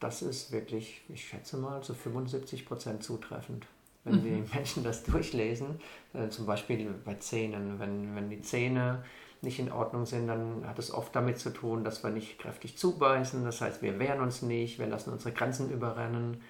[0.00, 3.66] das ist wirklich, ich schätze mal, zu 75 Prozent zutreffend.
[4.04, 5.80] Wenn die Menschen das durchlesen,
[6.14, 9.04] äh, zum Beispiel bei Zähnen, wenn, wenn die Zähne
[9.42, 12.76] nicht in Ordnung sind, dann hat es oft damit zu tun, dass wir nicht kräftig
[12.76, 13.44] zubeißen.
[13.44, 16.42] Das heißt, wir wehren uns nicht, wir lassen unsere Grenzen überrennen,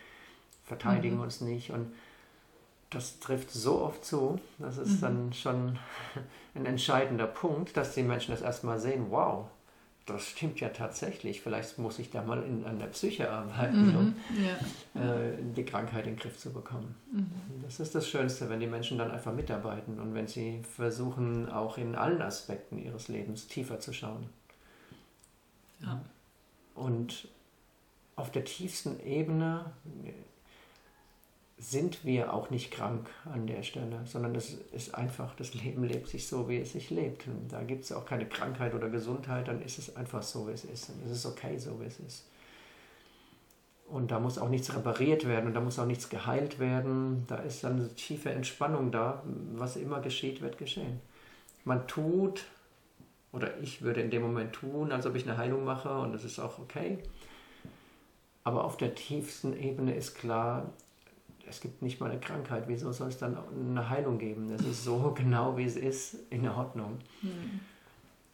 [0.64, 1.70] verteidigen uns nicht.
[1.70, 1.92] Und
[2.90, 5.78] das trifft so oft zu, das ist dann schon
[6.54, 9.46] ein entscheidender Punkt, dass die Menschen das erstmal sehen, wow,
[10.06, 14.14] das stimmt ja tatsächlich, vielleicht muss ich da mal in, an der Psyche arbeiten, um
[14.94, 15.00] Ja.
[15.00, 16.96] äh, die Krankheit in den Griff zu bekommen.
[17.62, 21.78] Das ist das Schönste, wenn die Menschen dann einfach mitarbeiten und wenn sie versuchen, auch
[21.78, 24.26] in allen Aspekten ihres Lebens tiefer zu schauen.
[25.80, 26.00] Ja.
[26.74, 27.28] Und
[28.16, 29.66] auf der tiefsten Ebene
[31.60, 36.08] sind wir auch nicht krank an der Stelle, sondern es ist einfach, das Leben lebt
[36.08, 37.26] sich so, wie es sich lebt.
[37.26, 40.52] Und da gibt es auch keine Krankheit oder Gesundheit, dann ist es einfach so, wie
[40.52, 40.88] es ist.
[40.88, 42.26] Und es ist okay, so wie es ist.
[43.88, 47.24] Und da muss auch nichts repariert werden und da muss auch nichts geheilt werden.
[47.26, 49.22] Da ist dann eine tiefe Entspannung da.
[49.52, 51.00] Was immer geschieht, wird geschehen.
[51.64, 52.46] Man tut,
[53.32, 56.24] oder ich würde in dem Moment tun, als ob ich eine Heilung mache und das
[56.24, 56.98] ist auch okay.
[58.44, 60.72] Aber auf der tiefsten Ebene ist klar,
[61.50, 62.64] es gibt nicht mal eine Krankheit.
[62.66, 64.50] Wieso soll es dann eine Heilung geben?
[64.52, 66.98] Es ist so genau, wie es ist, in Ordnung.
[67.22, 67.60] Mhm.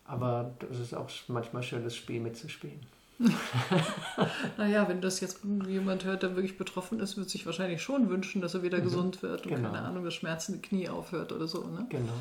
[0.04, 2.80] Aber es ist auch manchmal schön, das Spiel mitzuspielen.
[4.58, 8.42] naja, wenn das jetzt jemand hört, der wirklich betroffen ist, wird sich wahrscheinlich schon wünschen,
[8.42, 8.84] dass er wieder mhm.
[8.84, 9.70] gesund wird und genau.
[9.70, 11.66] keine Ahnung, das schmerzende Knie aufhört oder so.
[11.66, 11.86] Ne?
[11.88, 12.12] Genau,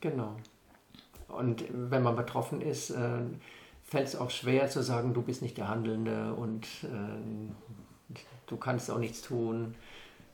[0.00, 0.36] genau.
[1.26, 3.18] Und wenn man betroffen ist, äh,
[3.82, 8.14] fällt es auch schwer zu sagen, du bist nicht der Handelnde und äh,
[8.46, 9.74] du kannst auch nichts tun.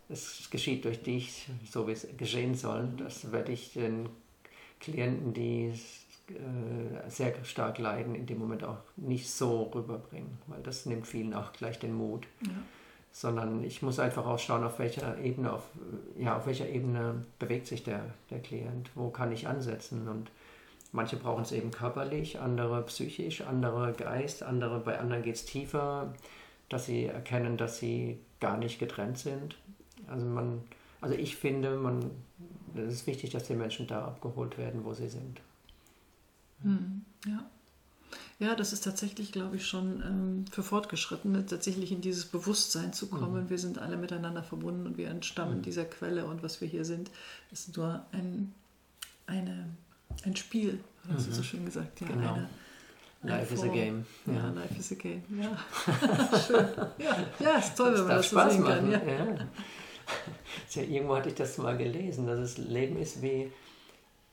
[0.09, 2.89] Es geschieht durch dich, so wie es geschehen soll.
[2.99, 4.09] Das werde ich den
[4.81, 5.73] Klienten, die
[6.29, 11.35] äh, sehr stark leiden, in dem Moment auch nicht so rüberbringen, weil das nimmt vielen
[11.35, 12.27] auch gleich den Mut.
[12.43, 12.53] Ja.
[13.13, 15.69] Sondern ich muss einfach auch schauen, auf welcher Ebene, auf,
[16.19, 20.09] ja, auf welcher Ebene bewegt sich der, der Klient, wo kann ich ansetzen.
[20.09, 20.31] Und
[20.93, 26.13] manche brauchen es eben körperlich, andere psychisch, andere Geist, andere, bei anderen geht es tiefer,
[26.69, 29.57] dass sie erkennen, dass sie gar nicht getrennt sind.
[30.09, 30.63] Also man,
[31.01, 32.11] also ich finde, man,
[32.75, 35.41] es ist wichtig, dass die Menschen da abgeholt werden, wo sie sind.
[36.63, 37.45] Hm, ja.
[38.41, 43.07] Ja, das ist tatsächlich, glaube ich, schon ähm, für Fortgeschrittene, tatsächlich in dieses Bewusstsein zu
[43.07, 43.45] kommen.
[43.45, 43.51] Mhm.
[43.51, 45.63] Wir sind alle miteinander verbunden und wir entstammen mhm.
[45.63, 47.11] dieser Quelle und was wir hier sind,
[47.53, 48.53] ist nur ein,
[49.27, 49.71] eine,
[50.25, 51.31] ein Spiel, hast mhm.
[51.31, 52.01] du so schön gesagt.
[52.01, 52.35] Ja, genau.
[52.35, 52.49] eine,
[53.23, 54.05] Life is a game.
[54.27, 54.33] Ja.
[54.35, 55.23] ja, life is a game.
[55.31, 56.67] Ja, schön.
[56.99, 58.91] Ja, ja ist toll, das wenn man das so sehen kann.
[58.91, 59.01] Ja.
[60.75, 60.83] Ja.
[60.83, 63.53] irgendwo hatte ich das mal gelesen, dass das Leben ist wie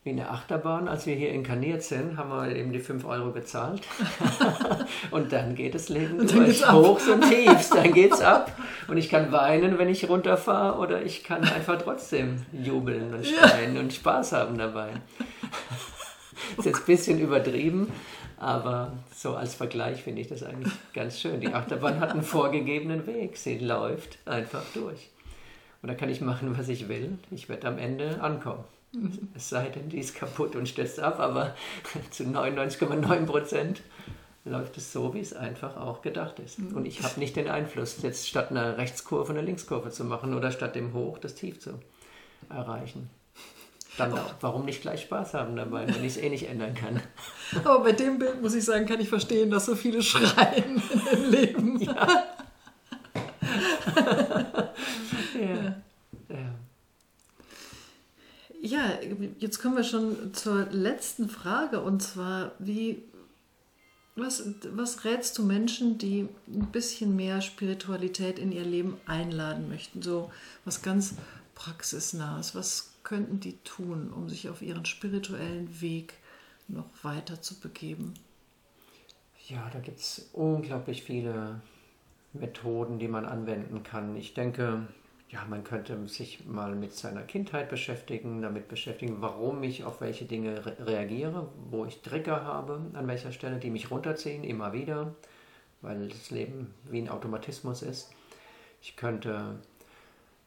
[0.04, 0.88] wie eine Achterbahn.
[0.88, 3.82] Als wir hier inkarniert sind, haben wir eben die 5 Euro bezahlt.
[5.12, 7.70] und dann geht das Leben und durch hochs und tiefs.
[7.70, 8.52] Dann geht's ab.
[8.88, 13.76] Und ich kann weinen, wenn ich runterfahre, oder ich kann einfach trotzdem jubeln und schreien
[13.76, 13.82] ja.
[13.82, 14.90] und Spaß haben dabei.
[16.58, 17.92] ist jetzt ein bisschen übertrieben,
[18.38, 21.40] aber so als Vergleich finde ich das eigentlich ganz schön.
[21.42, 23.38] Die Achterbahn hat einen vorgegebenen Weg.
[23.38, 25.12] Sie läuft einfach durch.
[25.82, 27.18] Und da kann ich machen, was ich will.
[27.32, 28.64] Ich werde am Ende ankommen.
[29.36, 31.56] Es sei denn, die ist kaputt und stürzt ab, aber
[32.12, 33.82] zu 99,9 Prozent
[34.44, 36.60] läuft es so, wie es einfach auch gedacht ist.
[36.60, 36.76] Mhm.
[36.76, 40.52] Und ich habe nicht den Einfluss, jetzt statt einer Rechtskurve eine Linkskurve zu machen oder
[40.52, 41.80] statt dem Hoch das Tief zu
[42.50, 43.10] erreichen.
[43.98, 47.02] Dann auch, warum nicht gleich Spaß haben dabei, wenn ich es eh nicht ändern kann.
[47.64, 51.30] Aber bei dem Bild muss ich sagen, kann ich verstehen, dass so viele schreien im
[51.30, 51.80] Leben.
[51.82, 52.24] Ja.
[58.62, 59.00] Ja.
[59.40, 63.02] jetzt kommen wir schon zur letzten Frage und zwar, wie,
[64.16, 64.44] was,
[64.74, 70.02] was rätst du Menschen, die ein bisschen mehr Spiritualität in ihr Leben einladen möchten?
[70.02, 70.32] So
[70.66, 71.16] was ganz
[71.56, 72.56] praxisnahes.
[72.56, 76.14] Was könnten die tun, um sich auf ihren spirituellen Weg
[76.68, 78.14] noch weiter zu begeben?
[79.48, 81.62] Ja, da gibt es unglaublich viele
[82.34, 84.16] Methoden, die man anwenden kann.
[84.16, 84.88] Ich denke,
[85.32, 90.26] ja, man könnte sich mal mit seiner Kindheit beschäftigen, damit beschäftigen, warum ich auf welche
[90.26, 95.16] Dinge re reagiere, wo ich Trigger habe, an welcher Stelle, die mich runterziehen, immer wieder,
[95.82, 98.12] weil das Leben wie ein Automatismus ist.
[98.82, 99.56] Ich könnte.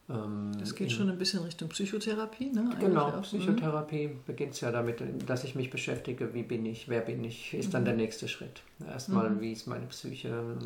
[0.07, 2.69] Ähm, das geht in, schon ein bisschen Richtung Psychotherapie, ne?
[2.69, 3.21] Eigentlich genau, auch.
[3.23, 4.19] Psychotherapie mhm.
[4.27, 7.73] beginnt es ja damit, dass ich mich beschäftige, wie bin ich, wer bin ich, ist
[7.73, 7.85] dann mhm.
[7.85, 8.61] der nächste Schritt.
[8.87, 9.41] Erstmal, mhm.
[9.41, 10.57] wie ist meine Psyche,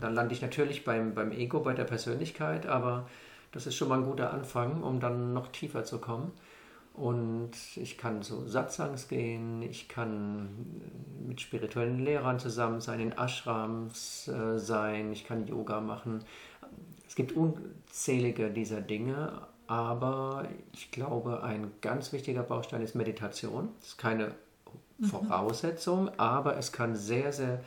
[0.00, 3.08] dann lande ich natürlich beim, beim Ego, bei der Persönlichkeit, aber
[3.52, 6.32] das ist schon mal ein guter Anfang, um dann noch tiefer zu kommen.
[6.96, 10.48] Und ich kann so Satsangs gehen, ich kann
[11.28, 16.24] mit spirituellen Lehrern zusammen sein, in Ashrams äh, sein, ich kann Yoga machen.
[17.06, 23.68] Es gibt unzählige dieser Dinge, aber ich glaube, ein ganz wichtiger Baustein ist Meditation.
[23.80, 24.32] Das ist keine
[24.96, 25.04] mhm.
[25.04, 27.62] Voraussetzung, aber es kann sehr, sehr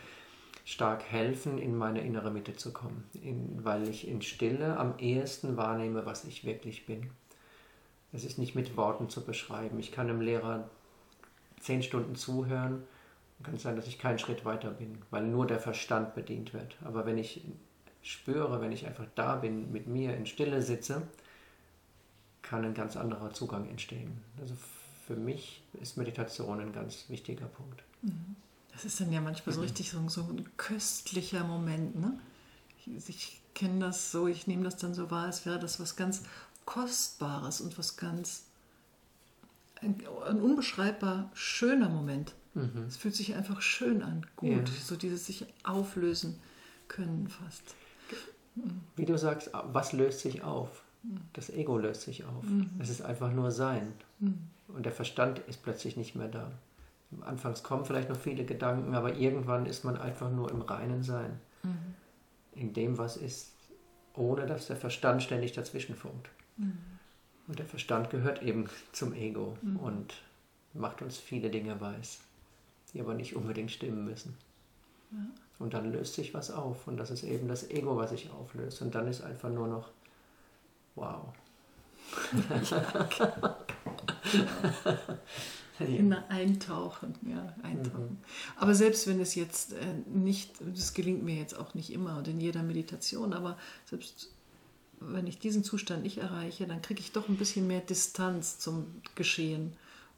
[0.70, 5.57] stark helfen, in meine innere Mitte zu kommen, in, weil ich in Stille am ehesten
[5.57, 7.09] wahrnehme, was ich wirklich bin.
[8.13, 9.80] Es ist nicht mit Worten zu beschreiben.
[9.80, 10.70] Ich kann einem Lehrer
[11.59, 12.84] zehn Stunden zuhören
[13.39, 16.78] und kann sein, dass ich keinen Schritt weiter bin, weil nur der Verstand bedient wird.
[16.86, 17.41] Aber wenn ich
[18.03, 21.01] spüre, wenn ich einfach da bin, mit mir in Stille sitze,
[22.43, 24.22] kann ein ganz anderer Zugang entstehen.
[24.39, 24.53] Also
[25.07, 27.82] für mich ist Meditation ein ganz wichtiger Punkt.
[28.03, 28.36] Mhm.
[28.80, 31.99] Das ist dann ja manchmal so richtig so, so ein köstlicher Moment.
[31.99, 32.17] Ne?
[32.77, 35.97] Ich, ich kenne das so, ich nehme das dann so wahr, als wäre das was
[35.97, 36.23] ganz
[36.63, 38.43] Kostbares und was ganz,
[39.82, 42.34] ein, ein unbeschreibbar schöner Moment.
[42.53, 42.86] Mhm.
[42.88, 44.75] Es fühlt sich einfach schön an, gut, ja.
[44.82, 46.39] so dieses sich auflösen
[46.88, 47.75] können fast.
[48.95, 50.84] Wie du sagst, was löst sich auf?
[51.34, 52.43] Das Ego löst sich auf.
[52.43, 52.69] Mhm.
[52.80, 53.93] Es ist einfach nur Sein.
[54.19, 54.39] Mhm.
[54.69, 56.49] Und der Verstand ist plötzlich nicht mehr da.
[57.22, 61.39] Anfangs kommen vielleicht noch viele Gedanken, aber irgendwann ist man einfach nur im reinen Sein.
[61.64, 61.95] Mhm.
[62.53, 63.53] In dem, was ist.
[64.16, 66.30] ohne dass der Verstand ständig dazwischen funkt.
[66.57, 66.78] Mhm.
[67.47, 69.78] Und der Verstand gehört eben zum Ego mhm.
[69.78, 70.14] und
[70.74, 72.20] macht uns viele Dinge weiß,
[72.93, 74.38] die aber nicht unbedingt stimmen müssen.
[75.12, 75.18] Ja.
[75.57, 78.82] Und dann löst sich was auf und das ist eben das Ego, was sich auflöst.
[78.82, 79.89] Und dann ist einfach nur noch,
[80.95, 81.34] wow.
[85.88, 88.11] In eintauchen, ja, eintauchen.
[88.11, 88.17] Mhm.
[88.57, 92.27] Aber selbst wenn es jetzt äh, nicht, das gelingt mir jetzt auch nicht immer und
[92.27, 94.32] in jeder Meditation, aber selbst
[94.99, 99.01] wenn ich diesen Zustand nicht erreiche, dann kriege ich doch ein bisschen mehr Distanz zum
[99.15, 99.73] Geschehen.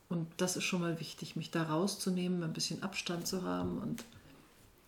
[0.10, 4.04] Und das ist schon mal wichtig, mich da rauszunehmen, ein bisschen Abstand zu haben und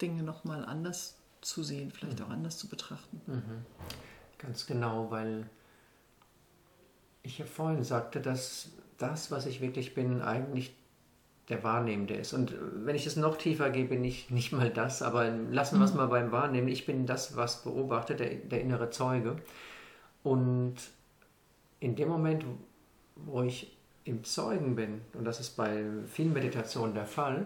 [0.01, 2.25] Dinge nochmal anders zu sehen, vielleicht mhm.
[2.25, 3.21] auch anders zu betrachten.
[3.27, 3.65] Mhm.
[4.37, 5.49] Ganz genau, weil
[7.21, 8.69] ich ja vorhin sagte, dass
[9.03, 10.73] das, was ich wirklich bin, eigentlich
[11.49, 12.31] der Wahrnehmende ist.
[12.33, 15.85] Und wenn ich es noch tiefer gehe, bin ich nicht mal das, aber lassen wir
[15.85, 15.97] es mhm.
[15.97, 16.69] mal beim Wahrnehmen.
[16.69, 19.35] Ich bin das, was beobachtet, der, der innere Zeuge.
[20.23, 20.75] Und
[21.81, 22.45] in dem Moment,
[23.15, 27.45] wo ich im Zeugen bin, und das ist bei vielen Meditationen der Fall,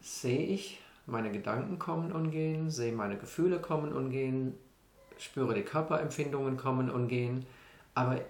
[0.00, 4.54] sehe ich meine Gedanken kommen und gehen, sehe meine Gefühle kommen und gehen,
[5.18, 7.44] spüre die Körperempfindungen kommen und gehen,
[7.94, 8.20] aber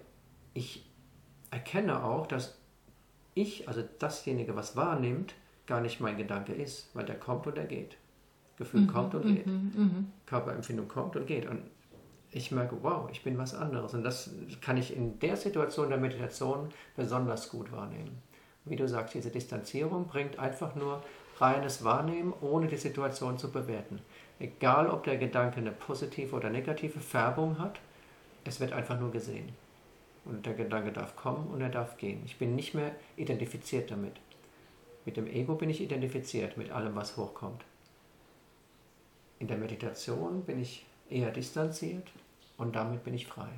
[0.55, 0.85] ich
[1.53, 2.59] erkenne auch, dass
[3.35, 5.35] ich, also dasjenige, was wahrnimmt,
[5.67, 7.97] gar nicht mein Gedanke ist, weil der kommt und er geht.
[8.57, 9.47] Gefühl mhm, kommt und geht.
[9.47, 10.13] Mhm, mhm.
[10.27, 11.47] Körperempfindung kommt und geht.
[11.49, 11.63] Und
[12.31, 13.95] ich merke, wow, ich bin was anderes.
[13.95, 14.31] Und das
[14.61, 18.23] kann ich in der Situation der Meditation besonders gut wahrnehmen.
[18.65, 21.03] Wie du sagst, diese Distanzierung bringt einfach nur
[21.39, 24.01] reines Wahrnehmen, ohne die Situation zu bewerten.
[24.39, 27.81] Egal, ob der Gedanke eine positive oder negative Färbung hat,
[28.45, 29.51] es wird einfach nur gesehen.
[30.25, 32.23] Und der Gedanke darf kommen und er darf gehen.
[32.25, 34.15] Ich bin nicht mehr identifiziert damit.
[35.05, 37.63] Mit dem Ego bin ich identifiziert, mit allem, was hochkommt.
[39.39, 42.09] In der Meditation bin ich eher distanziert
[42.57, 43.51] und damit bin ich frei.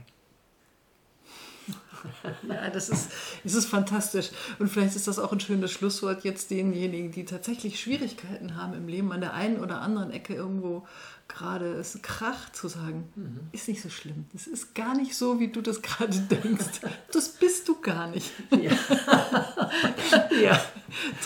[2.49, 3.11] Ja, das ist,
[3.43, 4.31] das ist fantastisch.
[4.59, 8.89] Und vielleicht ist das auch ein schönes Schlusswort jetzt denjenigen, die tatsächlich Schwierigkeiten haben im
[8.89, 10.87] Leben, an der einen oder anderen Ecke irgendwo
[11.29, 13.41] gerade es kracht, zu sagen, mhm.
[13.51, 14.27] ist nicht so schlimm.
[14.33, 16.81] Das ist gar nicht so, wie du das gerade denkst.
[17.13, 18.31] Das bist du gar nicht.
[18.51, 18.73] Ja.
[20.41, 20.63] ja.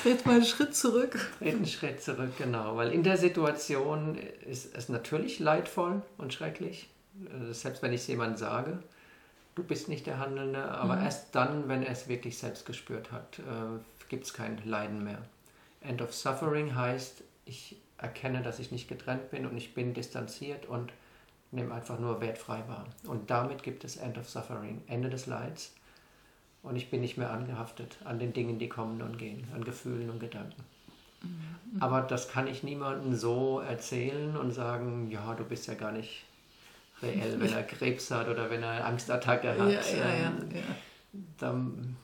[0.02, 1.18] Tret mal einen Schritt zurück.
[1.38, 2.76] Tret einen Schritt zurück, genau.
[2.76, 6.88] Weil in der Situation ist es natürlich leidvoll und schrecklich.
[7.26, 8.82] Äh, selbst wenn ich es jemandem sage
[9.60, 11.04] du bist nicht der Handelnde, aber mhm.
[11.04, 15.18] erst dann, wenn er es wirklich selbst gespürt hat, äh, gibt es kein Leiden mehr.
[15.82, 20.66] End of Suffering heißt, ich erkenne, dass ich nicht getrennt bin und ich bin distanziert
[20.66, 20.92] und
[21.50, 22.86] nehme einfach nur wertfrei wahr.
[23.06, 25.74] Und damit gibt es End of Suffering, Ende des Leids.
[26.62, 30.08] Und ich bin nicht mehr angehaftet an den Dingen, die kommen und gehen, an Gefühlen
[30.08, 30.62] und Gedanken.
[31.22, 31.82] Mhm.
[31.82, 36.24] Aber das kann ich niemandem so erzählen und sagen, ja, du bist ja gar nicht
[37.02, 39.58] reell, wenn er Krebs hat oder wenn er Angstattacke hat.
[39.58, 40.62] Ja, ja, ja, ähm,
[41.38, 41.52] da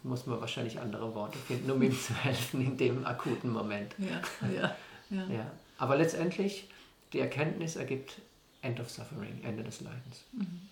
[0.02, 3.94] muss man wahrscheinlich andere Worte finden, um ihm zu helfen in dem akuten Moment.
[3.98, 4.76] Ja, ja,
[5.10, 5.26] ja.
[5.28, 5.50] ja.
[5.78, 6.68] Aber letztendlich,
[7.12, 8.20] die Erkenntnis ergibt
[8.62, 10.24] End of Suffering, Ende des Leidens.
[10.32, 10.68] Mhm.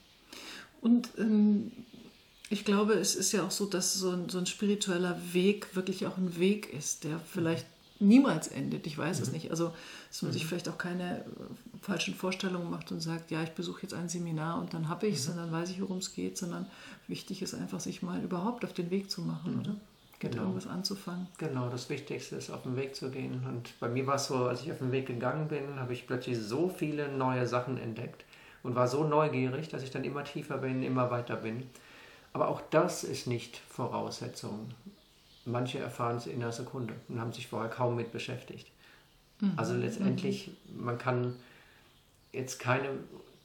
[0.80, 1.72] Und ähm,
[2.50, 6.06] ich glaube, es ist ja auch so, dass so ein, so ein spiritueller Weg wirklich
[6.06, 7.66] auch ein Weg ist, der vielleicht
[8.04, 8.86] niemals endet.
[8.86, 9.22] Ich weiß mhm.
[9.22, 9.50] es nicht.
[9.50, 9.72] Also,
[10.08, 10.34] dass man mhm.
[10.34, 11.24] sich vielleicht auch keine äh,
[11.80, 15.16] falschen Vorstellungen macht und sagt, ja, ich besuche jetzt ein Seminar und dann habe ich
[15.16, 15.32] es mhm.
[15.32, 16.66] und dann weiß ich, worum es geht, sondern
[17.08, 19.60] wichtig ist einfach, sich mal überhaupt auf den Weg zu machen, mhm.
[19.60, 19.76] oder?
[20.20, 20.42] Genau.
[20.42, 21.26] irgendwas anzufangen.
[21.36, 23.44] Genau, das Wichtigste ist, auf den Weg zu gehen.
[23.46, 26.06] Und bei mir war es so, als ich auf den Weg gegangen bin, habe ich
[26.06, 28.24] plötzlich so viele neue Sachen entdeckt
[28.62, 31.64] und war so neugierig, dass ich dann immer tiefer bin, immer weiter bin.
[32.32, 34.70] Aber auch das ist nicht Voraussetzung.
[35.46, 38.70] Manche erfahren es in einer Sekunde und haben sich vorher kaum mit beschäftigt.
[39.40, 39.52] Mhm.
[39.56, 40.84] Also letztendlich, mhm.
[40.84, 41.36] man kann
[42.32, 42.88] jetzt keine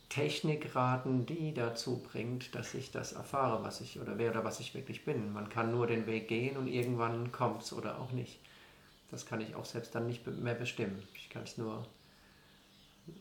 [0.10, 4.60] Technik raten, die dazu bringt, dass ich das erfahre, was ich oder wer oder was
[4.60, 5.34] ich wirklich bin.
[5.34, 8.39] Man kann nur den Weg gehen und irgendwann kommt es oder auch nicht.
[9.12, 11.04] Das kann ich auch selbst dann nicht mehr bestimmen.
[11.14, 11.86] Ich kann es nur
[13.08, 13.12] äh,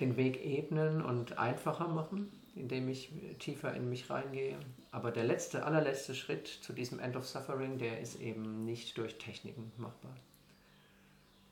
[0.00, 4.58] den Weg ebnen und einfacher machen, indem ich tiefer in mich reingehe.
[4.90, 9.18] Aber der letzte, allerletzte Schritt zu diesem End of Suffering, der ist eben nicht durch
[9.18, 10.16] Techniken machbar.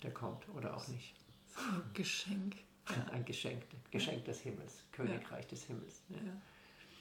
[0.03, 1.15] Der kommt oder auch nicht.
[1.57, 2.57] Ein Geschenk.
[2.91, 5.51] Ja, ein Geschenk, Geschenk des Himmels, Königreich ja.
[5.51, 6.03] des Himmels.
[6.11, 6.17] Ja.
[6.19, 6.43] Ja,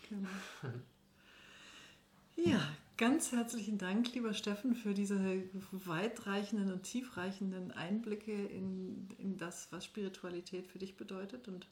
[0.07, 0.29] genau.
[2.51, 2.61] ja,
[2.95, 9.83] ganz herzlichen Dank, lieber Steffen, für diese weitreichenden und tiefreichenden Einblicke in, in das, was
[9.83, 11.67] Spiritualität für dich bedeutet und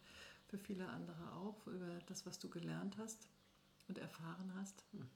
[0.52, 3.30] für viele andere auch, über das, was du gelernt hast
[3.88, 4.84] und erfahren hast.
[4.92, 5.08] Hm.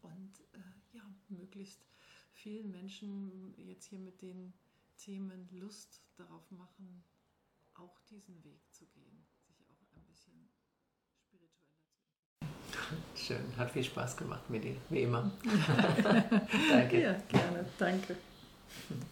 [0.00, 1.84] Und äh, ja, möglichst
[2.32, 4.54] vielen Menschen jetzt hier mit den
[4.96, 7.04] Themen Lust darauf machen,
[7.74, 10.48] auch diesen Weg zu gehen, sich auch ein bisschen
[11.14, 13.14] spiritueller zu entwickeln.
[13.14, 15.30] Schön, hat viel Spaß gemacht mit dir, wie immer.
[16.70, 17.02] danke.
[17.02, 18.16] Ja, gerne, danke.
[18.88, 19.02] Hm.